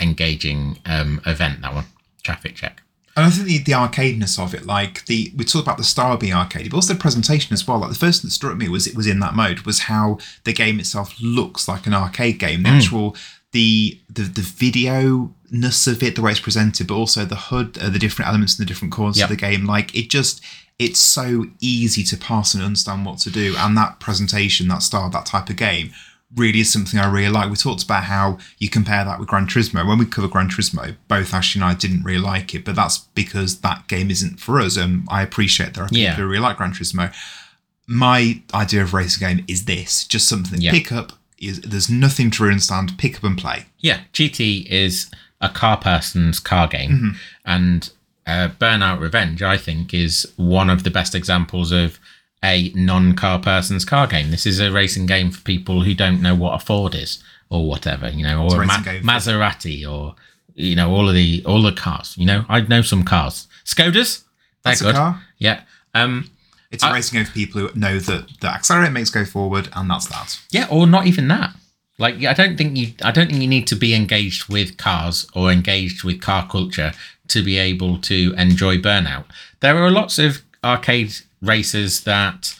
[0.00, 1.86] engaging um event that one
[2.22, 2.82] traffic check
[3.16, 6.16] And I think the, the arcadeness of it, like the we talked about the style
[6.16, 7.78] being arcade, but also the presentation as well.
[7.78, 10.18] Like the first thing that struck me was it was in that mode was how
[10.44, 12.62] the game itself looks like an arcade game.
[12.62, 13.14] The actual
[13.52, 17.78] the the the video ness of it, the way it's presented, but also the HUD,
[17.78, 19.24] uh, the different elements in the different corners Yep.
[19.30, 19.66] of the game.
[19.66, 20.42] Like it just
[20.78, 23.54] it's so easy to pass and understand what to do.
[23.58, 25.92] And that presentation, that style, that type of game
[26.34, 27.50] really is something I really like.
[27.50, 29.86] We talked about how you compare that with Gran Turismo.
[29.86, 32.98] When we covered Gran Turismo, both Ashley and I didn't really like it, but that's
[33.14, 34.78] because that game isn't for us.
[34.78, 36.14] And I appreciate there are people Yeah.
[36.14, 37.12] who really like Gran Turismo.
[37.86, 40.70] My idea of racing game is this just something Yeah.
[40.70, 41.12] pick up.
[41.42, 42.96] Is, there's nothing to understand.
[42.98, 43.66] Pick up and play.
[43.80, 47.10] yeah gt is a car person's car game Mm-hmm.
[47.44, 47.90] and
[48.26, 51.98] uh, burnout revenge i think is one of the best examples of
[52.44, 56.34] a non-car person's car game this is a racing game for people who don't know
[56.36, 60.14] what a ford is or whatever you know or a Ma- maserati or
[60.54, 64.22] you know all of the all the cars you know i know some cars skodas
[64.64, 65.22] they're That's a good car.
[65.38, 65.62] Yeah.
[65.94, 66.30] Um,
[66.72, 69.68] It's a I- racing game for people who know that the accelerator makes go forward,
[69.74, 70.40] and that's that.
[70.50, 71.54] Yeah, or not even that.
[71.98, 75.28] Like, I don't think you, I don't think you need to be engaged with cars
[75.34, 76.92] or engaged with car culture
[77.28, 79.24] to be able to enjoy Burnout.
[79.60, 82.56] There are lots of arcade races that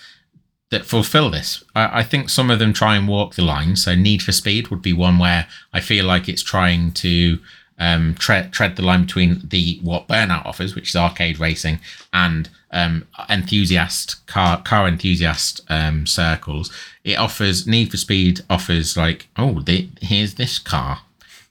[0.70, 1.62] that fulfill this.
[1.74, 3.76] I, I think some of them try and walk the line.
[3.76, 7.38] So, Need for Speed would be one where I feel like it's trying to
[7.78, 11.80] um, tread tread the line between the what Burnout offers, which is arcade racing,
[12.12, 16.72] and um, enthusiast car car enthusiast um, circles.
[17.04, 21.00] It offers Need for Speed offers like oh the, here's this car,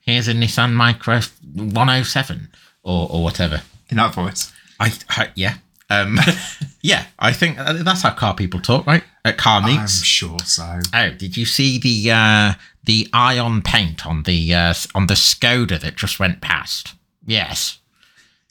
[0.02, 2.50] here's a Nissan Micra 107
[2.84, 3.62] or or whatever.
[3.90, 5.56] In that voice, I, I yeah.
[5.90, 6.18] Um,
[6.82, 9.04] yeah, I think that's how car people talk, right?
[9.24, 10.00] At car meets.
[10.00, 10.80] I'm sure so.
[10.94, 15.80] Oh, did you see the uh, the ion paint on the uh, on the Skoda
[15.80, 16.94] that just went past?
[17.26, 17.80] Yes,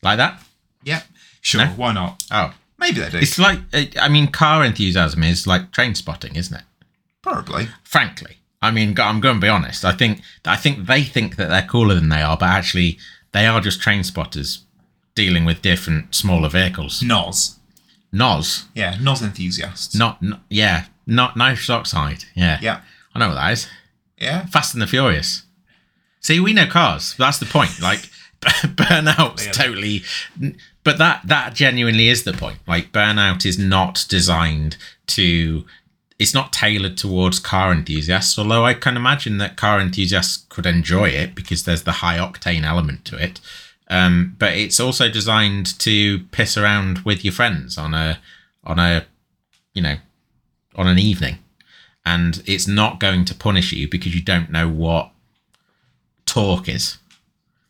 [0.03, 0.43] like that.
[0.85, 1.05] Yep,
[1.41, 1.65] sure.
[1.65, 1.71] No?
[1.73, 2.23] Why not?
[2.31, 3.19] Oh, Maybe they do.
[3.19, 6.65] it's like uh, I mean, car enthusiasm is like train spotting, isn't it?
[7.23, 7.69] Probably.
[7.85, 9.85] Frankly, I mean, I'm going to be honest.
[9.85, 12.99] I think I think they think that they're cooler than they are, but actually,
[13.33, 14.65] they are just train spotters
[15.17, 17.03] dealing with different smaller vehicles.
[17.03, 17.57] Nos.
[18.13, 19.95] Nos, Yeah, Nos enthusiasts.
[19.95, 22.25] not n- yeah, not nitrous oxide.
[22.35, 22.81] Yeah, Yeah.
[23.15, 23.69] I know what that is.
[24.19, 24.47] Yeah.
[24.47, 25.43] Fast and the Furious.
[26.21, 27.15] See, we know cars.
[27.19, 27.71] That's the point.
[27.81, 28.09] Like
[28.43, 30.03] Burnout's Clearly.
[30.03, 32.59] totally, but that that genuinely is the point.
[32.67, 34.77] Like Burnout is not designed
[35.09, 35.65] to.
[36.19, 38.39] It's not tailored towards car enthusiasts.
[38.39, 42.63] Although I can imagine that car enthusiasts could enjoy it because there's the high octane
[42.65, 43.41] element to it.
[43.91, 48.21] Um, but it's also designed to piss around with your friends on a
[48.65, 49.05] on a
[49.75, 49.97] you know
[50.77, 51.39] on an evening
[52.07, 55.11] and it's not going to punish you because you don't know what
[56.25, 56.99] torque is.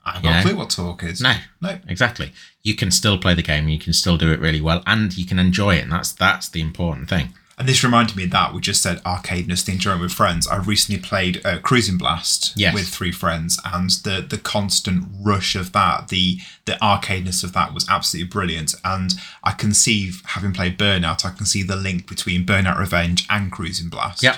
[0.04, 0.30] I've Yeah.
[0.32, 1.20] got a clue what torque is.
[1.20, 1.78] No, No.
[1.88, 2.32] exactly.
[2.62, 5.24] You can still play the game, you can still do it really well, and you
[5.24, 7.32] can enjoy it, and that's that's the important thing.
[7.60, 10.48] And this reminded me of that we just said arcadeness, the enjoyment with friends.
[10.48, 12.72] I recently played uh, Cruis'n Blast Yes.
[12.74, 17.74] with three friends, and the the constant rush of that, the the arcadeness of that
[17.74, 18.74] was absolutely brilliant.
[18.82, 19.12] And
[19.44, 23.52] I can see, having played Burnout, I can see the link between Burnout Revenge and
[23.52, 24.22] Cruis'n Blast.
[24.22, 24.36] Yep.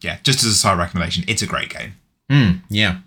[0.00, 1.94] Yeah, just as a side recommendation, it's a great game.
[2.30, 2.98] Mm, yeah.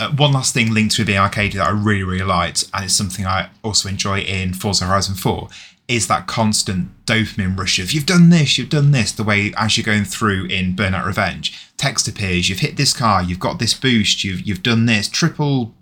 [0.00, 2.94] Uh, one last thing linked to the arcade that I really, really liked, and it's
[2.94, 5.48] something I also enjoy in Forza Horizon 4,
[5.90, 9.10] is that constant dopamine rush of you've done this, you've done this.
[9.10, 13.22] The way as you're going through in Burnout Revenge, text appears, you've hit this car,
[13.22, 15.74] you've got this boost, you've you've done this, triple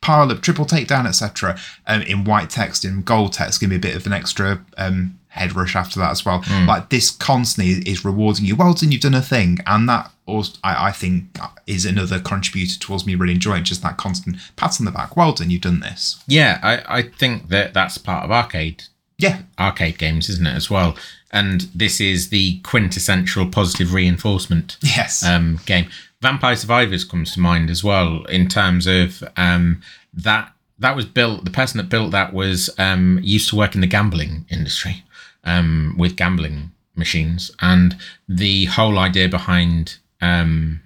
[0.00, 1.58] pile up, triple takedown, etc.
[1.86, 5.18] Um, in white text, in gold text, give me a bit of an extra um,
[5.28, 6.42] head rush after that as well.
[6.66, 8.56] Like this constantly is rewarding you.
[8.56, 12.78] Well done, you've done a thing, and that also I, I think is another contributor
[12.78, 15.14] towards me really enjoying just that constant pat on the back.
[15.14, 16.24] Well done, you've done this.
[16.26, 18.84] Yeah, I, I think that that's part of arcade
[19.18, 20.96] Yeah, arcade games, isn't it, as well?
[21.30, 25.88] And this is the quintessential positive reinforcement yes, um, game.
[26.20, 30.52] Vampire Survivors comes to mind as well in terms of um, that.
[30.78, 31.46] That was built.
[31.46, 35.04] The person that built that was um, used to work in the gambling industry
[35.42, 37.96] um, with gambling machines, and
[38.28, 40.82] the whole idea behind um,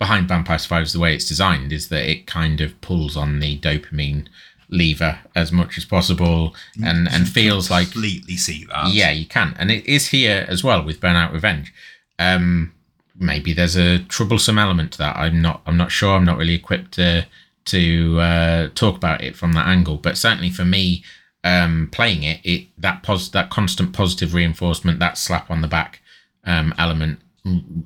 [0.00, 3.58] behind Vampire Survivors, the way it's designed, is that it kind of pulls on the
[3.60, 4.26] dopamine
[4.68, 6.54] lever as much as possible,
[6.84, 8.92] and and feels like completely see that.
[8.92, 11.72] yeah, you can, and it is here as well with Burnout Revenge.
[12.18, 12.72] Um,
[13.18, 15.16] maybe there's a troublesome element to that.
[15.16, 15.62] I'm not.
[15.66, 16.14] I'm not sure.
[16.16, 17.26] I'm not really equipped to
[17.66, 19.96] to uh, talk about it from that angle.
[19.96, 21.04] But certainly for me,
[21.44, 26.00] um, playing it, it that pos- that constant positive reinforcement, that slap on the back
[26.44, 27.20] um, element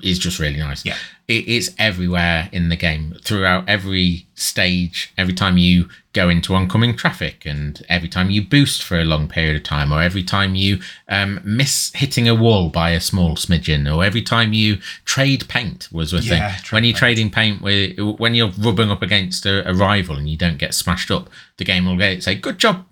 [0.03, 0.85] is just really nice.
[0.85, 0.97] Yeah.
[1.29, 6.95] It is everywhere in the game, throughout every stage, every time you go into oncoming
[6.97, 10.55] traffic, and every time you boost for a long period of time, or every time
[10.55, 15.49] you um, miss hitting a wall by a small smidgen, or every time you trade
[15.49, 16.39] paint was a thing.
[16.39, 16.99] Yeah, trade When you're paint.
[16.99, 20.75] trading paint, with, when you're rubbing up against a, a rival and you don't get
[20.75, 22.85] smashed up, the game will get say, "Good job,"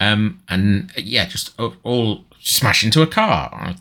[0.00, 3.74] um, and uh, yeah, just all- all smash into a car.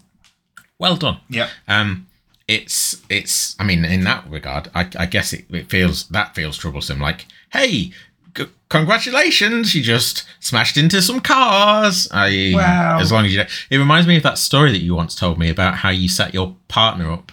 [0.77, 1.21] Well done.
[1.29, 1.49] Yeah.
[1.67, 2.07] Um,
[2.47, 3.55] it's it's.
[3.59, 6.99] I mean, in that regard, I, I guess it, it feels that feels troublesome.
[6.99, 7.91] Like, hey,
[8.37, 12.07] c- congratulations, you just smashed into some cars.
[12.11, 12.99] I, Wow.
[12.99, 15.39] As long as you, don't- it reminds me of that story that you once told
[15.39, 17.31] me about how you set your partner up,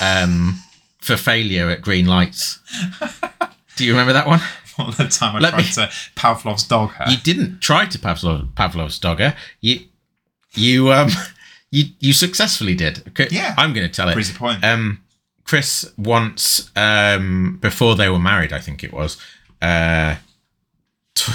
[0.00, 0.58] um,
[0.98, 2.58] for failure at green lights.
[3.76, 4.40] Do you remember that one?
[4.78, 7.04] All the time I Let tried me- to Pavlov's dog her.
[7.10, 9.34] You didn't try to Pavlov, Pavlov's dogger.
[9.60, 9.80] You,
[10.54, 11.08] you, um,
[11.70, 13.06] you, you successfully did.
[13.08, 13.54] Okay, Yeah.
[13.58, 14.14] I'm going to tell it.
[14.14, 14.64] The point.
[14.64, 15.02] Um,
[15.44, 19.16] Chris once, um, before they were married, I think it was,
[19.62, 20.16] uh,
[21.14, 21.32] t-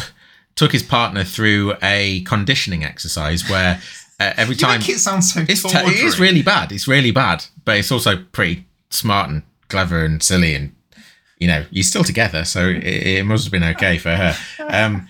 [0.55, 3.81] took his partner through a conditioning exercise where
[4.19, 6.71] uh, every You time make it sound so it's it is really bad.
[6.71, 10.75] It's really bad, but it's also pretty smart and clever and silly and
[11.39, 14.35] you know you're still together, so it, it must have been okay for her.
[14.59, 15.09] Um,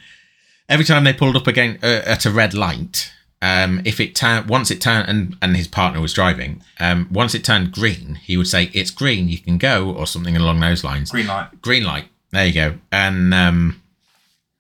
[0.69, 3.11] every time they pulled up again uh, at a red light,
[3.43, 7.35] um, if it turned once it turned and and his partner was driving, um, once
[7.35, 10.85] it turned green, he would say it's green, you can go or something along those
[10.85, 11.11] lines.
[11.11, 11.61] green light.
[11.61, 12.05] Green light.
[12.31, 12.75] There you go.
[12.89, 13.81] And um,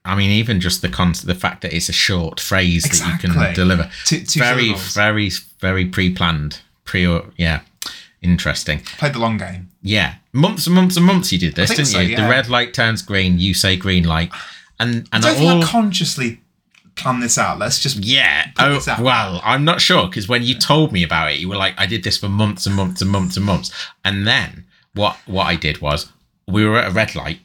[0.03, 3.17] I mean, even just the con- the fact that it's a short phrase that you
[3.17, 4.93] can deliver Two, two very, syllables.
[4.93, 6.59] very, very pre-planned.
[6.83, 7.61] Pre, yeah,
[8.21, 8.79] interesting.
[8.97, 9.69] Played the long game.
[9.81, 12.17] Yeah, months and months and months you did this, didn't so, you?
[12.17, 14.31] The red light turns green, you say green light,
[14.77, 15.63] and and I don't all.
[15.63, 16.41] Consciously
[16.95, 17.59] planned this out.
[17.59, 18.51] Let's just yeah.
[18.59, 18.99] Oh this out.
[18.99, 21.85] well, I'm not sure because when you told me about it, you were like, "I
[21.85, 23.71] did this for months and months and months and months."
[24.03, 26.11] And then what what I did was
[26.47, 27.39] we were at a red light,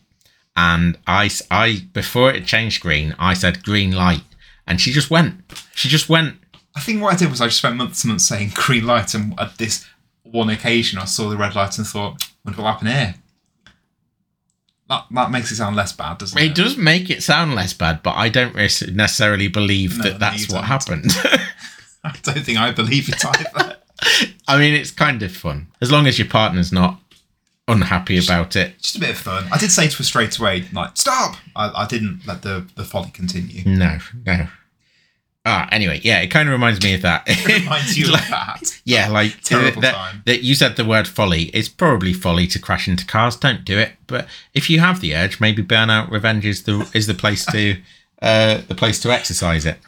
[0.56, 4.22] and I I before it changed green, I said green light,
[4.66, 5.52] and she just went.
[5.74, 6.36] She just went.
[6.76, 9.14] I think what I did was I just spent months and months saying green light,
[9.14, 9.86] and at this
[10.22, 13.14] one occasion, I saw the red light and thought, "Wonder what happened here."
[14.88, 16.44] That that makes it sound less bad, doesn't it?
[16.46, 20.48] It does make it sound less bad, but I don't necessarily believe No, that that's
[20.48, 21.10] what happened.
[22.04, 23.76] I don't think I believe it either.
[24.46, 27.00] I mean, it's kind of fun as long as your partner's not
[27.66, 28.78] unhappy about it.
[28.80, 29.46] just a bit of fun.
[29.52, 32.84] I did say to her straight away, like, "Stop!" I, I didn't let the the
[32.84, 33.64] folly continue.
[33.66, 34.46] No, no.
[35.50, 37.22] Ah, anyway, yeah, it kind of reminds me of that.
[37.26, 38.80] It reminds you Like- of that.
[38.84, 40.22] Yeah, like Terrible that, time.
[40.26, 41.44] that you said the word folly.
[41.54, 43.34] It's probably folly to crash into cars.
[43.36, 43.92] Don't do it.
[44.06, 47.76] But if you have the urge, maybe Burnout Revenge is the is the place to
[48.22, 49.78] uh, the place to exercise it.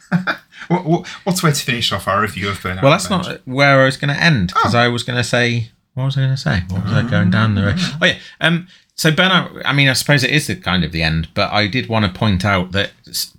[0.67, 2.81] What, what, what's way to finish off our review of Burnout?
[2.81, 3.27] Well, that's Revenge?
[3.27, 6.17] not where I was going to end because I was going to say what was
[6.17, 6.61] I going to say?
[6.69, 7.75] What was I going down the road?
[8.01, 8.17] Oh yeah.
[8.39, 8.67] Um.
[9.01, 9.63] So Burnout.
[9.65, 12.05] I mean, I suppose it is the kind of the end, but I did want
[12.05, 12.91] to point out that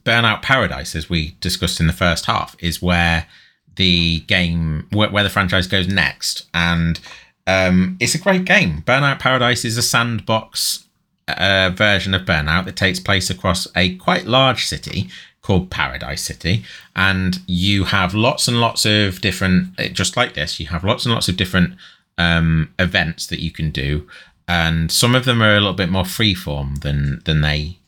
[0.05, 3.29] Burnout Paradise, as we discussed in the first half, is where
[3.77, 6.99] the game where, where the franchise goes next, and
[7.47, 8.83] um, it's a great game.
[8.89, 10.89] Burnout Paradise is a sandbox
[11.29, 15.11] uh, version of Burnout that takes place across a quite large city
[15.43, 16.65] called Paradise City,
[16.97, 21.15] and you have lots and lots of different, just like this, you have lots and
[21.15, 21.77] lots of different
[22.19, 24.09] um, events that you can do,
[24.49, 27.79] and some of them are a little bit more freeform than than they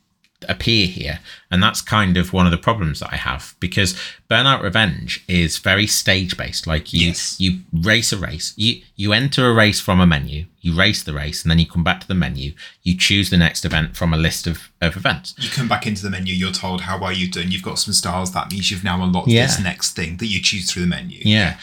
[0.46, 4.60] appear here and that's kind of one of the problems that i have because burnout
[4.62, 7.40] revenge is very stage based like you Yes.
[7.40, 11.14] you race a race you you enter a race from a menu you race the
[11.14, 14.12] race and then you come back to the menu you choose the next event from
[14.12, 17.12] a list of, of events You come back into the menu, you're told how well
[17.12, 17.50] you've done.
[17.50, 18.32] You've got some stars.
[18.32, 19.46] That means you've now unlocked Yeah.
[19.46, 21.20] this next thing that you choose through the menu.
[21.24, 21.56] yeah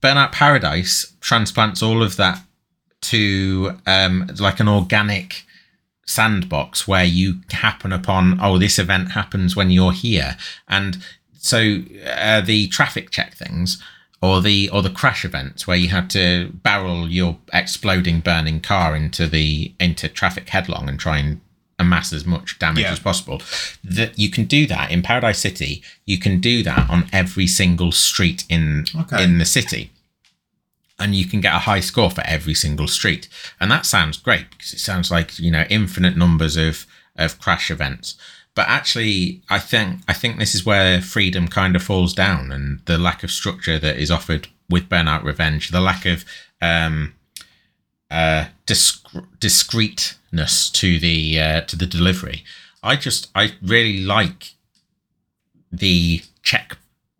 [0.00, 2.40] burnout paradise transplants all of that
[3.12, 5.44] to um like an organic
[6.06, 10.98] sandbox where you happen upon oh this event happens when you're here and
[11.38, 13.82] so uh, the traffic check things
[14.22, 18.96] or the or the crash events where you had to barrel your exploding burning car
[18.96, 21.40] into the into traffic headlong and try and
[21.78, 22.92] amass as much damage Yeah.
[22.92, 23.40] as possible
[23.84, 27.92] that you can do that in paradise city you can do that on every single
[27.92, 29.22] street in Okay.
[29.22, 29.92] in the city
[30.98, 33.28] and you can get a high score for every single street.
[33.60, 37.70] And that sounds great because it sounds like you know infinite numbers of of crash
[37.70, 38.14] events.
[38.54, 42.80] But actually i think i think this is where freedom kind of falls down and
[42.86, 46.24] the lack of structure that is offered with burnout revenge the lack of
[46.60, 47.14] um
[48.10, 49.06] uh disc-
[49.38, 52.42] discreteness to the uh, to the delivery.
[52.82, 54.54] I just i really like
[55.70, 56.76] the check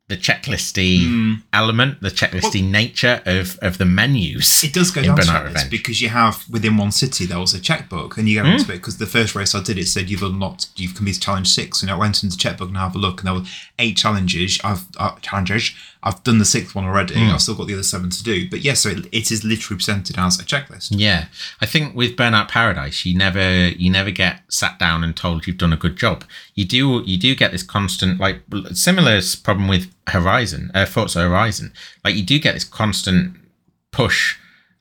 [0.08, 1.34] the checklisty Hmm.
[1.52, 4.64] element, the checklisty nature of of the menus.
[4.64, 5.22] It does go down to
[5.64, 5.68] Hmm?
[5.70, 8.76] because you have within one city there was a checkbook and you go into it
[8.78, 11.90] because the first race I did it said you've unlocked you've completed challenge six and
[11.90, 13.46] I went into the checkbook and I have a look and there were
[13.78, 15.72] eight challenges I've uh, challenges
[16.02, 17.30] I've done the sixth one already Hmm.
[17.30, 19.76] I've still got the other seven to do but yes so it, it is literally
[19.78, 21.26] presented as a checklist Yeah,
[21.60, 25.58] I think with Burnout Paradise, you never you never get sat down and told you've
[25.58, 26.24] done a good job.
[26.54, 28.42] You do you do get this constant like
[28.72, 31.72] similar problem with Horizon, uh, Forza Horizon.
[32.04, 33.36] Like you do get this constant
[33.90, 34.36] push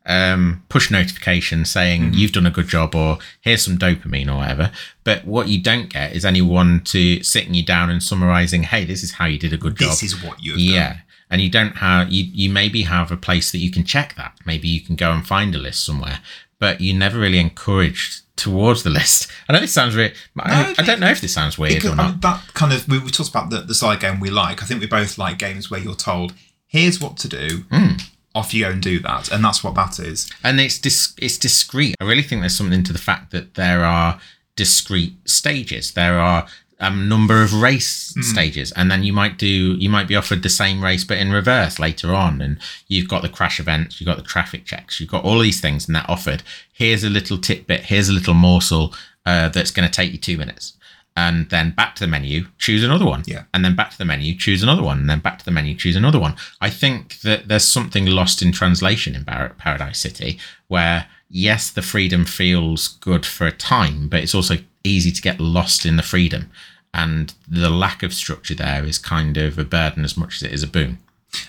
[0.06, 4.72] um push notification saying you've done a good job or here's some dopamine or whatever
[5.04, 9.04] but what you don't get is anyone to sitting you down and summarizing hey this
[9.04, 11.02] is how you did a good job this is what you yeah done.
[11.30, 14.34] And you don't have you you maybe have a place that you can check that
[14.46, 16.20] maybe you can go and find a list somewhere
[16.60, 20.84] but you never really encouraged towards the list i know this sounds really I, I
[20.84, 23.00] don't know if this sounds weird Because, or I not mean, that kind of we,
[23.00, 24.62] we talked about the, the side game we like.
[24.62, 26.34] I think we both like games where you're told,
[26.68, 27.94] "Here's what to do." Hmm.
[28.36, 30.30] Off you go and do that, and that's what that is.
[30.44, 33.84] and it's dis- it's discreet i really think there's something to the fact that there
[33.84, 34.20] are
[34.56, 36.46] discrete stages there are
[36.80, 40.50] um, number of race stages, and then you might do you might be offered the
[40.50, 44.18] same race but in reverse later on, and you've got the crash events, you've got
[44.18, 46.44] the traffic checks, you've got all these things, and that offered.
[46.72, 48.94] Here's a little tidbit, here's a little morsel
[49.26, 50.74] uh, that's going to take you two minutes.
[51.18, 53.24] And then back to the menu, choose another one.
[53.26, 53.46] Yeah.
[53.52, 55.00] And then back to the menu, choose another one.
[55.00, 56.36] And then back to the menu, choose another one.
[56.62, 61.82] I think that there's something lost in translation in Bar- Paradise City where, yes, the
[61.82, 66.04] freedom feels good for a time, but it's also easy to get lost in the
[66.04, 66.52] freedom.
[66.94, 70.52] And the lack of structure there is kind of a burden as much as it
[70.52, 70.98] is a boon.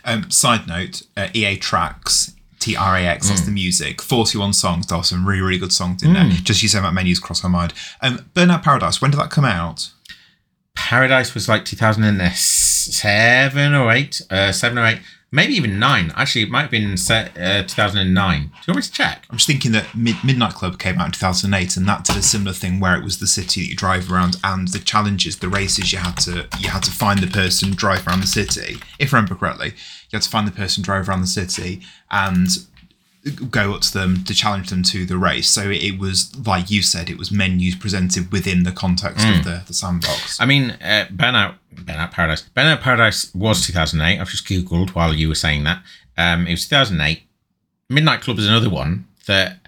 [0.04, 3.28] Um, side note: uh, EA Trax, T R A X.
[3.28, 4.02] That's the music.
[4.02, 4.86] Forty-one songs.
[4.86, 6.24] There are some really, really good songs in there.
[6.42, 7.72] Just you saying about menus cross my mind.
[8.02, 9.00] Um, Burnout Paradise.
[9.00, 9.90] When did that come out?
[10.74, 14.98] Paradise was like 2007 or 8, uh, 7 or 8,
[15.30, 16.12] maybe even 9.
[16.16, 18.40] Actually, it might have been set, uh, 2009.
[18.40, 19.26] Do you want me to check?
[19.30, 22.22] I'm just thinking that Mid- Midnight Club came out in 2008, and that did a
[22.22, 25.48] similar thing where it was the city that you drive around, and the challenges, the
[25.48, 28.78] races, you had to you had to find the person, drive around the city.
[28.98, 32.48] If I remember correctly, you had to find the person, drive around the city, and
[33.30, 35.48] go up to them to challenge them to the race.
[35.48, 39.62] So it was like you said, it was menus presented within the context of the,
[39.66, 40.40] the sandbox.
[40.40, 42.48] I mean, uh, Burnout, Burnout Paradise.
[42.56, 44.20] Burnout Paradise was 2008.
[44.20, 45.82] I've just Googled while you were saying that.
[46.16, 47.22] Um, it was 2008.
[47.90, 49.58] Midnight Club is another one that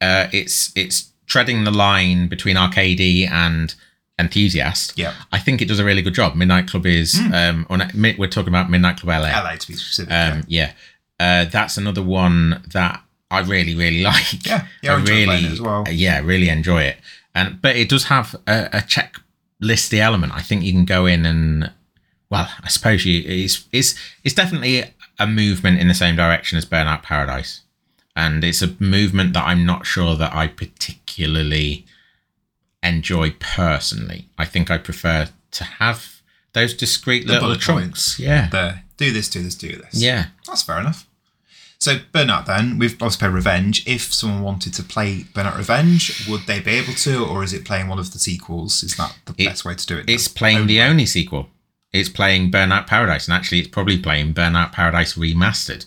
[0.00, 3.74] uh, it's it's treading the line between arcadey and
[4.18, 4.98] enthusiast.
[4.98, 5.14] Yeah.
[5.32, 6.34] I think it does a really good job.
[6.34, 9.28] Midnight Club is, um, on, we're talking about Midnight Club LA.
[9.28, 10.12] LA to be specific.
[10.12, 10.72] Um, yeah,
[11.18, 14.46] uh, that's another one that I really, really like.
[14.46, 15.84] Yeah, yeah, I playing it as well.
[15.86, 16.96] uh, yeah, really enjoy it.
[17.34, 20.32] And but it does have a, a checklisty element.
[20.34, 21.70] I think you can go in and,
[22.30, 23.94] well, I suppose you it's it's
[24.24, 24.84] it's definitely
[25.18, 27.62] a movement in the same direction as Burnout Paradise,
[28.14, 31.84] and it's a movement that I'm not sure that I particularly
[32.82, 34.28] enjoy personally.
[34.38, 38.18] I think I prefer to have those discrete little bullet chunks.
[38.18, 39.94] Yeah, there, do this, do this, do this.
[39.94, 40.26] yeah.
[40.46, 41.06] That's fair enough.
[41.78, 43.86] So Burnout then, we've obviously played Revenge.
[43.86, 47.66] If someone wanted to play Burnout Revenge, would they be able to, or is it
[47.66, 48.82] playing one of the sequels?
[48.82, 50.08] Is that the It- best way to do it?
[50.08, 51.50] It's playing the only sequel.
[51.92, 55.84] It's playing Burnout Paradise, and actually, it's probably playing Burnout Paradise Remastered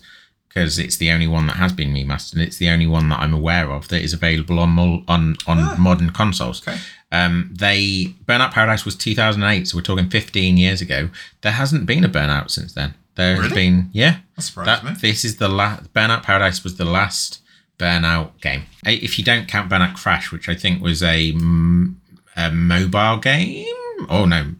[0.48, 2.34] because it's the only one that has been remastered.
[2.34, 5.36] and It's the only one that I'm aware of that is available on mul- on
[5.48, 6.62] on modern consoles.
[6.66, 6.78] Okay.
[7.12, 11.10] Um, they Burnout Paradise was 2008, so we're talking 15 years ago.
[11.42, 12.94] There hasn't been a Burnout since then.
[13.16, 13.54] There has Really?
[13.54, 14.18] been, yeah.
[14.36, 14.92] That surprised That, me.
[15.00, 15.92] this is the last.
[15.92, 17.40] Burnout Paradise was the last
[17.78, 18.62] Burnout game.
[18.86, 21.30] If you don't count Burnout Crash, which I think was a,
[22.36, 23.66] a mobile game.
[24.08, 24.54] Oh no,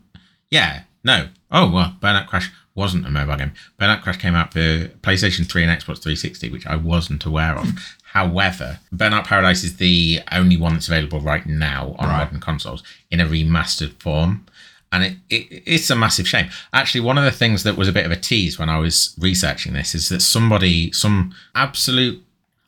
[0.51, 1.28] yeah, no.
[1.51, 3.53] Oh well, Burnout Crash wasn't a mobile game.
[3.78, 7.68] Burnout Crash came out for PlayStation 3 and Xbox 360, which I wasn't aware of.
[8.12, 12.18] However, Burnout Paradise is the only one that's available right now on Right.
[12.24, 14.46] modern consoles in a remastered form.
[14.93, 16.51] And it, it, it's a massive shame.
[16.72, 19.14] Actually, one of the things that was a bit of a tease when I was
[19.18, 22.22] researching this is that somebody, some absolute,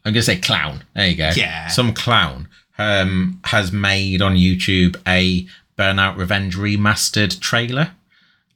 [0.04, 0.84] I'm going to say clown.
[0.94, 1.30] There you go.
[1.34, 1.66] Yeah.
[1.68, 2.48] Some clown
[2.78, 5.46] um, has made on YouTube a
[5.76, 7.92] Burnout Revenge remastered trailer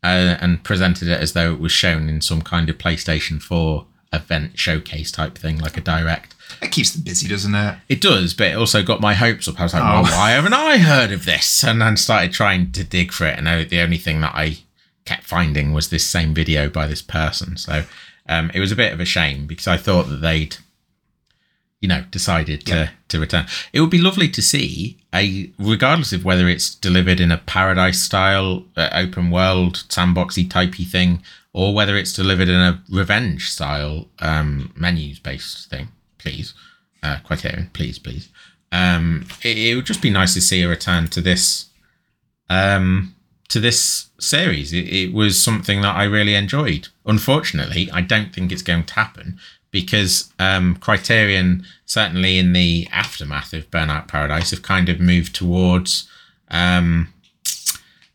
[0.04, 3.84] uh, and presented it as though it was shown in some kind of PlayStation 4
[4.12, 6.35] event showcase type thing, like a direct.
[6.62, 7.78] It keeps them busy, doesn't it?
[7.88, 9.60] It does, but it also got my hopes up.
[9.60, 10.02] I was like, Oh.
[10.02, 11.62] well, why haven't I heard of this?
[11.64, 13.38] And then started trying to dig for it.
[13.38, 14.58] And I- the only thing that I
[15.04, 17.56] kept finding was this same video by this person.
[17.56, 17.84] So
[18.28, 20.56] um, it was a bit of a shame because I thought that they'd,
[21.80, 23.46] you know, decided to, to return.
[23.72, 28.00] It would be lovely to see a, regardless of whether it's delivered in a paradise
[28.02, 34.08] style, uh, open world, sandboxy typey thing, or whether it's delivered in a revenge style
[34.18, 35.88] um, menus based thing.
[36.26, 36.54] Please,
[37.04, 38.28] uh, Criterion, please, please.
[38.72, 41.66] Um, it, it would just be nice to see a return to this,
[42.50, 43.14] um,
[43.48, 44.72] to this series.
[44.72, 46.88] It, it was something that I really enjoyed.
[47.04, 49.38] Unfortunately, I don't think it's going to happen
[49.70, 56.08] because um, Criterion, certainly in the aftermath of Burnout Paradise, have kind of moved towards
[56.50, 57.12] um,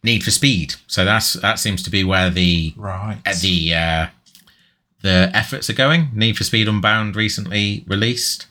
[0.04, 0.76] Need for Speed.
[0.88, 3.20] So that's that seems to be where the Right.
[3.26, 4.08] uh, the uh,
[5.02, 6.10] the efforts are going.
[6.14, 8.48] Need for Speed Unbound recently released.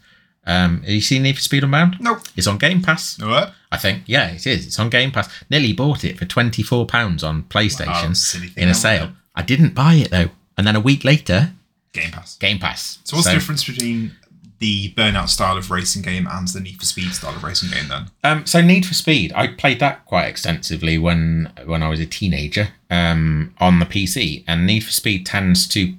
[0.46, 1.96] Um, have you seen Need for Speed Unbound?
[2.00, 2.20] Nope.
[2.36, 3.20] It's on Game Pass.
[3.20, 3.52] What?
[3.70, 4.02] I think.
[4.06, 4.66] Yeah, it is.
[4.66, 5.28] It's on Game Pass.
[5.50, 9.12] Nearly bought it for twenty four pounds on PlayStation Wow, in a sale.
[9.34, 11.52] I didn't buy it though, and then a week later,
[11.92, 12.36] Game Pass.
[12.36, 12.98] Game Pass.
[13.04, 14.12] So what's the difference between
[14.58, 17.88] the Burnout style of racing game and the Need for Speed style of racing game
[17.88, 18.10] then?
[18.22, 22.06] Um, so Need for Speed, I played that quite extensively when when I was a
[22.06, 25.94] teenager um, on the PC, and Need for Speed tends to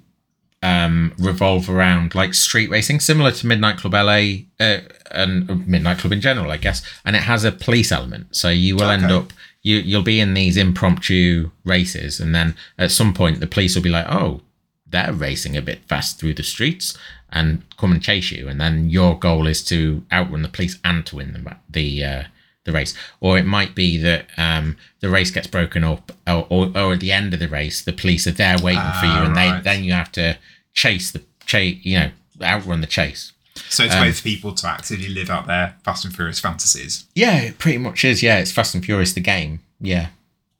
[0.61, 4.79] um, revolve around like street racing, similar to Midnight Club LA uh,
[5.11, 6.83] and Midnight Club in general, I guess.
[7.03, 9.33] And it has a police element, so you will end up
[9.63, 13.83] you you'll be in these impromptu races, and then at some point the police will
[13.83, 14.41] be like, "Oh,
[14.87, 16.97] they're racing a bit fast through the streets,"
[17.31, 21.05] and come and chase you, and then your goal is to outrun the police and
[21.07, 22.23] to win the the uh,
[22.63, 22.93] the race.
[23.19, 26.99] Or it might be that um, the race gets broken up, or, or, or at
[26.99, 29.63] the end of the race, the police are there waiting for you, Ah, and right.
[29.63, 30.37] they then you have to
[30.73, 33.31] chase the chase, you know, outrun the chase.
[33.69, 36.39] So Um, it's a way for people to actively live out their Fast and Furious
[36.39, 37.05] fantasies.
[37.15, 38.23] Yeah, it pretty much is.
[38.23, 39.59] Yeah, it's Fast and Furious the game.
[39.79, 40.07] Yeah,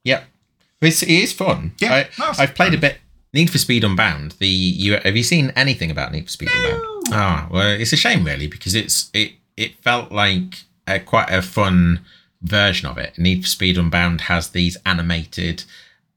[0.04, 0.26] yep.
[0.82, 1.74] It's, it is fun.
[1.80, 2.98] Yeah, I, no, I've played a bit.
[3.34, 4.32] Need for Speed Unbound.
[4.40, 6.82] The you have you seen anything about Need for Speed Unbound?
[7.12, 10.64] Ah, well, it's a shame really because it's it it felt like
[10.96, 12.02] a, quite a fun
[12.42, 13.18] version of it.
[13.18, 15.64] Need for Speed Unbound has these animated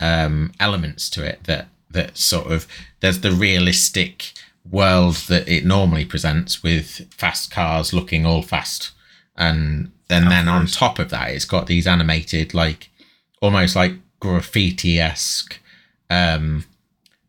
[0.00, 2.66] um, elements to it that that sort of
[3.00, 4.32] there's the realistic
[4.68, 8.90] world that it normally presents with fast cars looking all fast.
[9.36, 12.90] And and then on top of that it's got these animated like
[13.40, 15.58] almost like graffiti-esque
[16.10, 16.64] um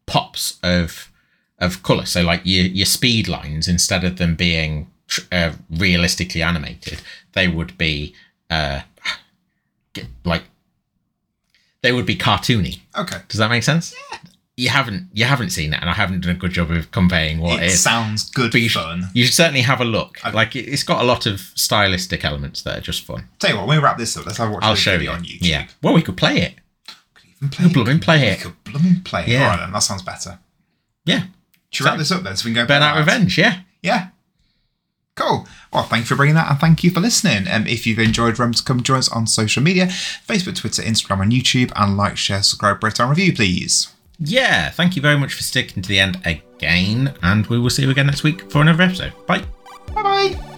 [0.06, 1.12] pops of
[1.60, 6.41] of color so like your your speed lines instead of them being tr- uh, realistically
[6.43, 7.01] animated
[7.34, 8.14] they would be
[8.49, 8.82] uh
[10.24, 10.43] like
[11.82, 13.18] they would be cartoony Okay.
[13.28, 13.93] does that make sense
[14.58, 17.39] you haven't you haven't seen it and i haven't done a good job of conveying
[17.39, 19.10] what it it is sounds good but you, fun.
[19.14, 20.32] you should certainly have a look Okay.
[20.36, 23.58] like it- it's got a lot of stylistic elements that are just fun Tell you
[23.58, 25.39] what, when we wrap this up, let's have a watch i'll show you on YouTube.
[25.41, 26.56] yeah well we could play it
[27.16, 28.39] could Even play We'll blooming play We it.
[28.41, 29.28] could blooming play it.
[29.30, 29.43] Yeah.
[29.43, 29.72] All right, then.
[29.74, 30.39] That sounds better.
[31.06, 31.24] yeah
[31.72, 34.08] Should we wrap this up then so we can go burnout revenge yeah Yeah.
[35.16, 35.47] Cool.
[35.72, 37.47] Well, thank you for bringing that and thank you for listening.
[37.49, 41.32] Um, if you've enjoyed Rums, come join us on social media Facebook, Twitter, Instagram, and
[41.32, 41.72] YouTube.
[41.76, 43.88] And like, share, subscribe, rate, and review, please.
[44.20, 47.84] yeah thank you very much for sticking to the end again and we will see
[47.84, 49.43] you again next week for another episode bye
[49.93, 50.55] Bye bye.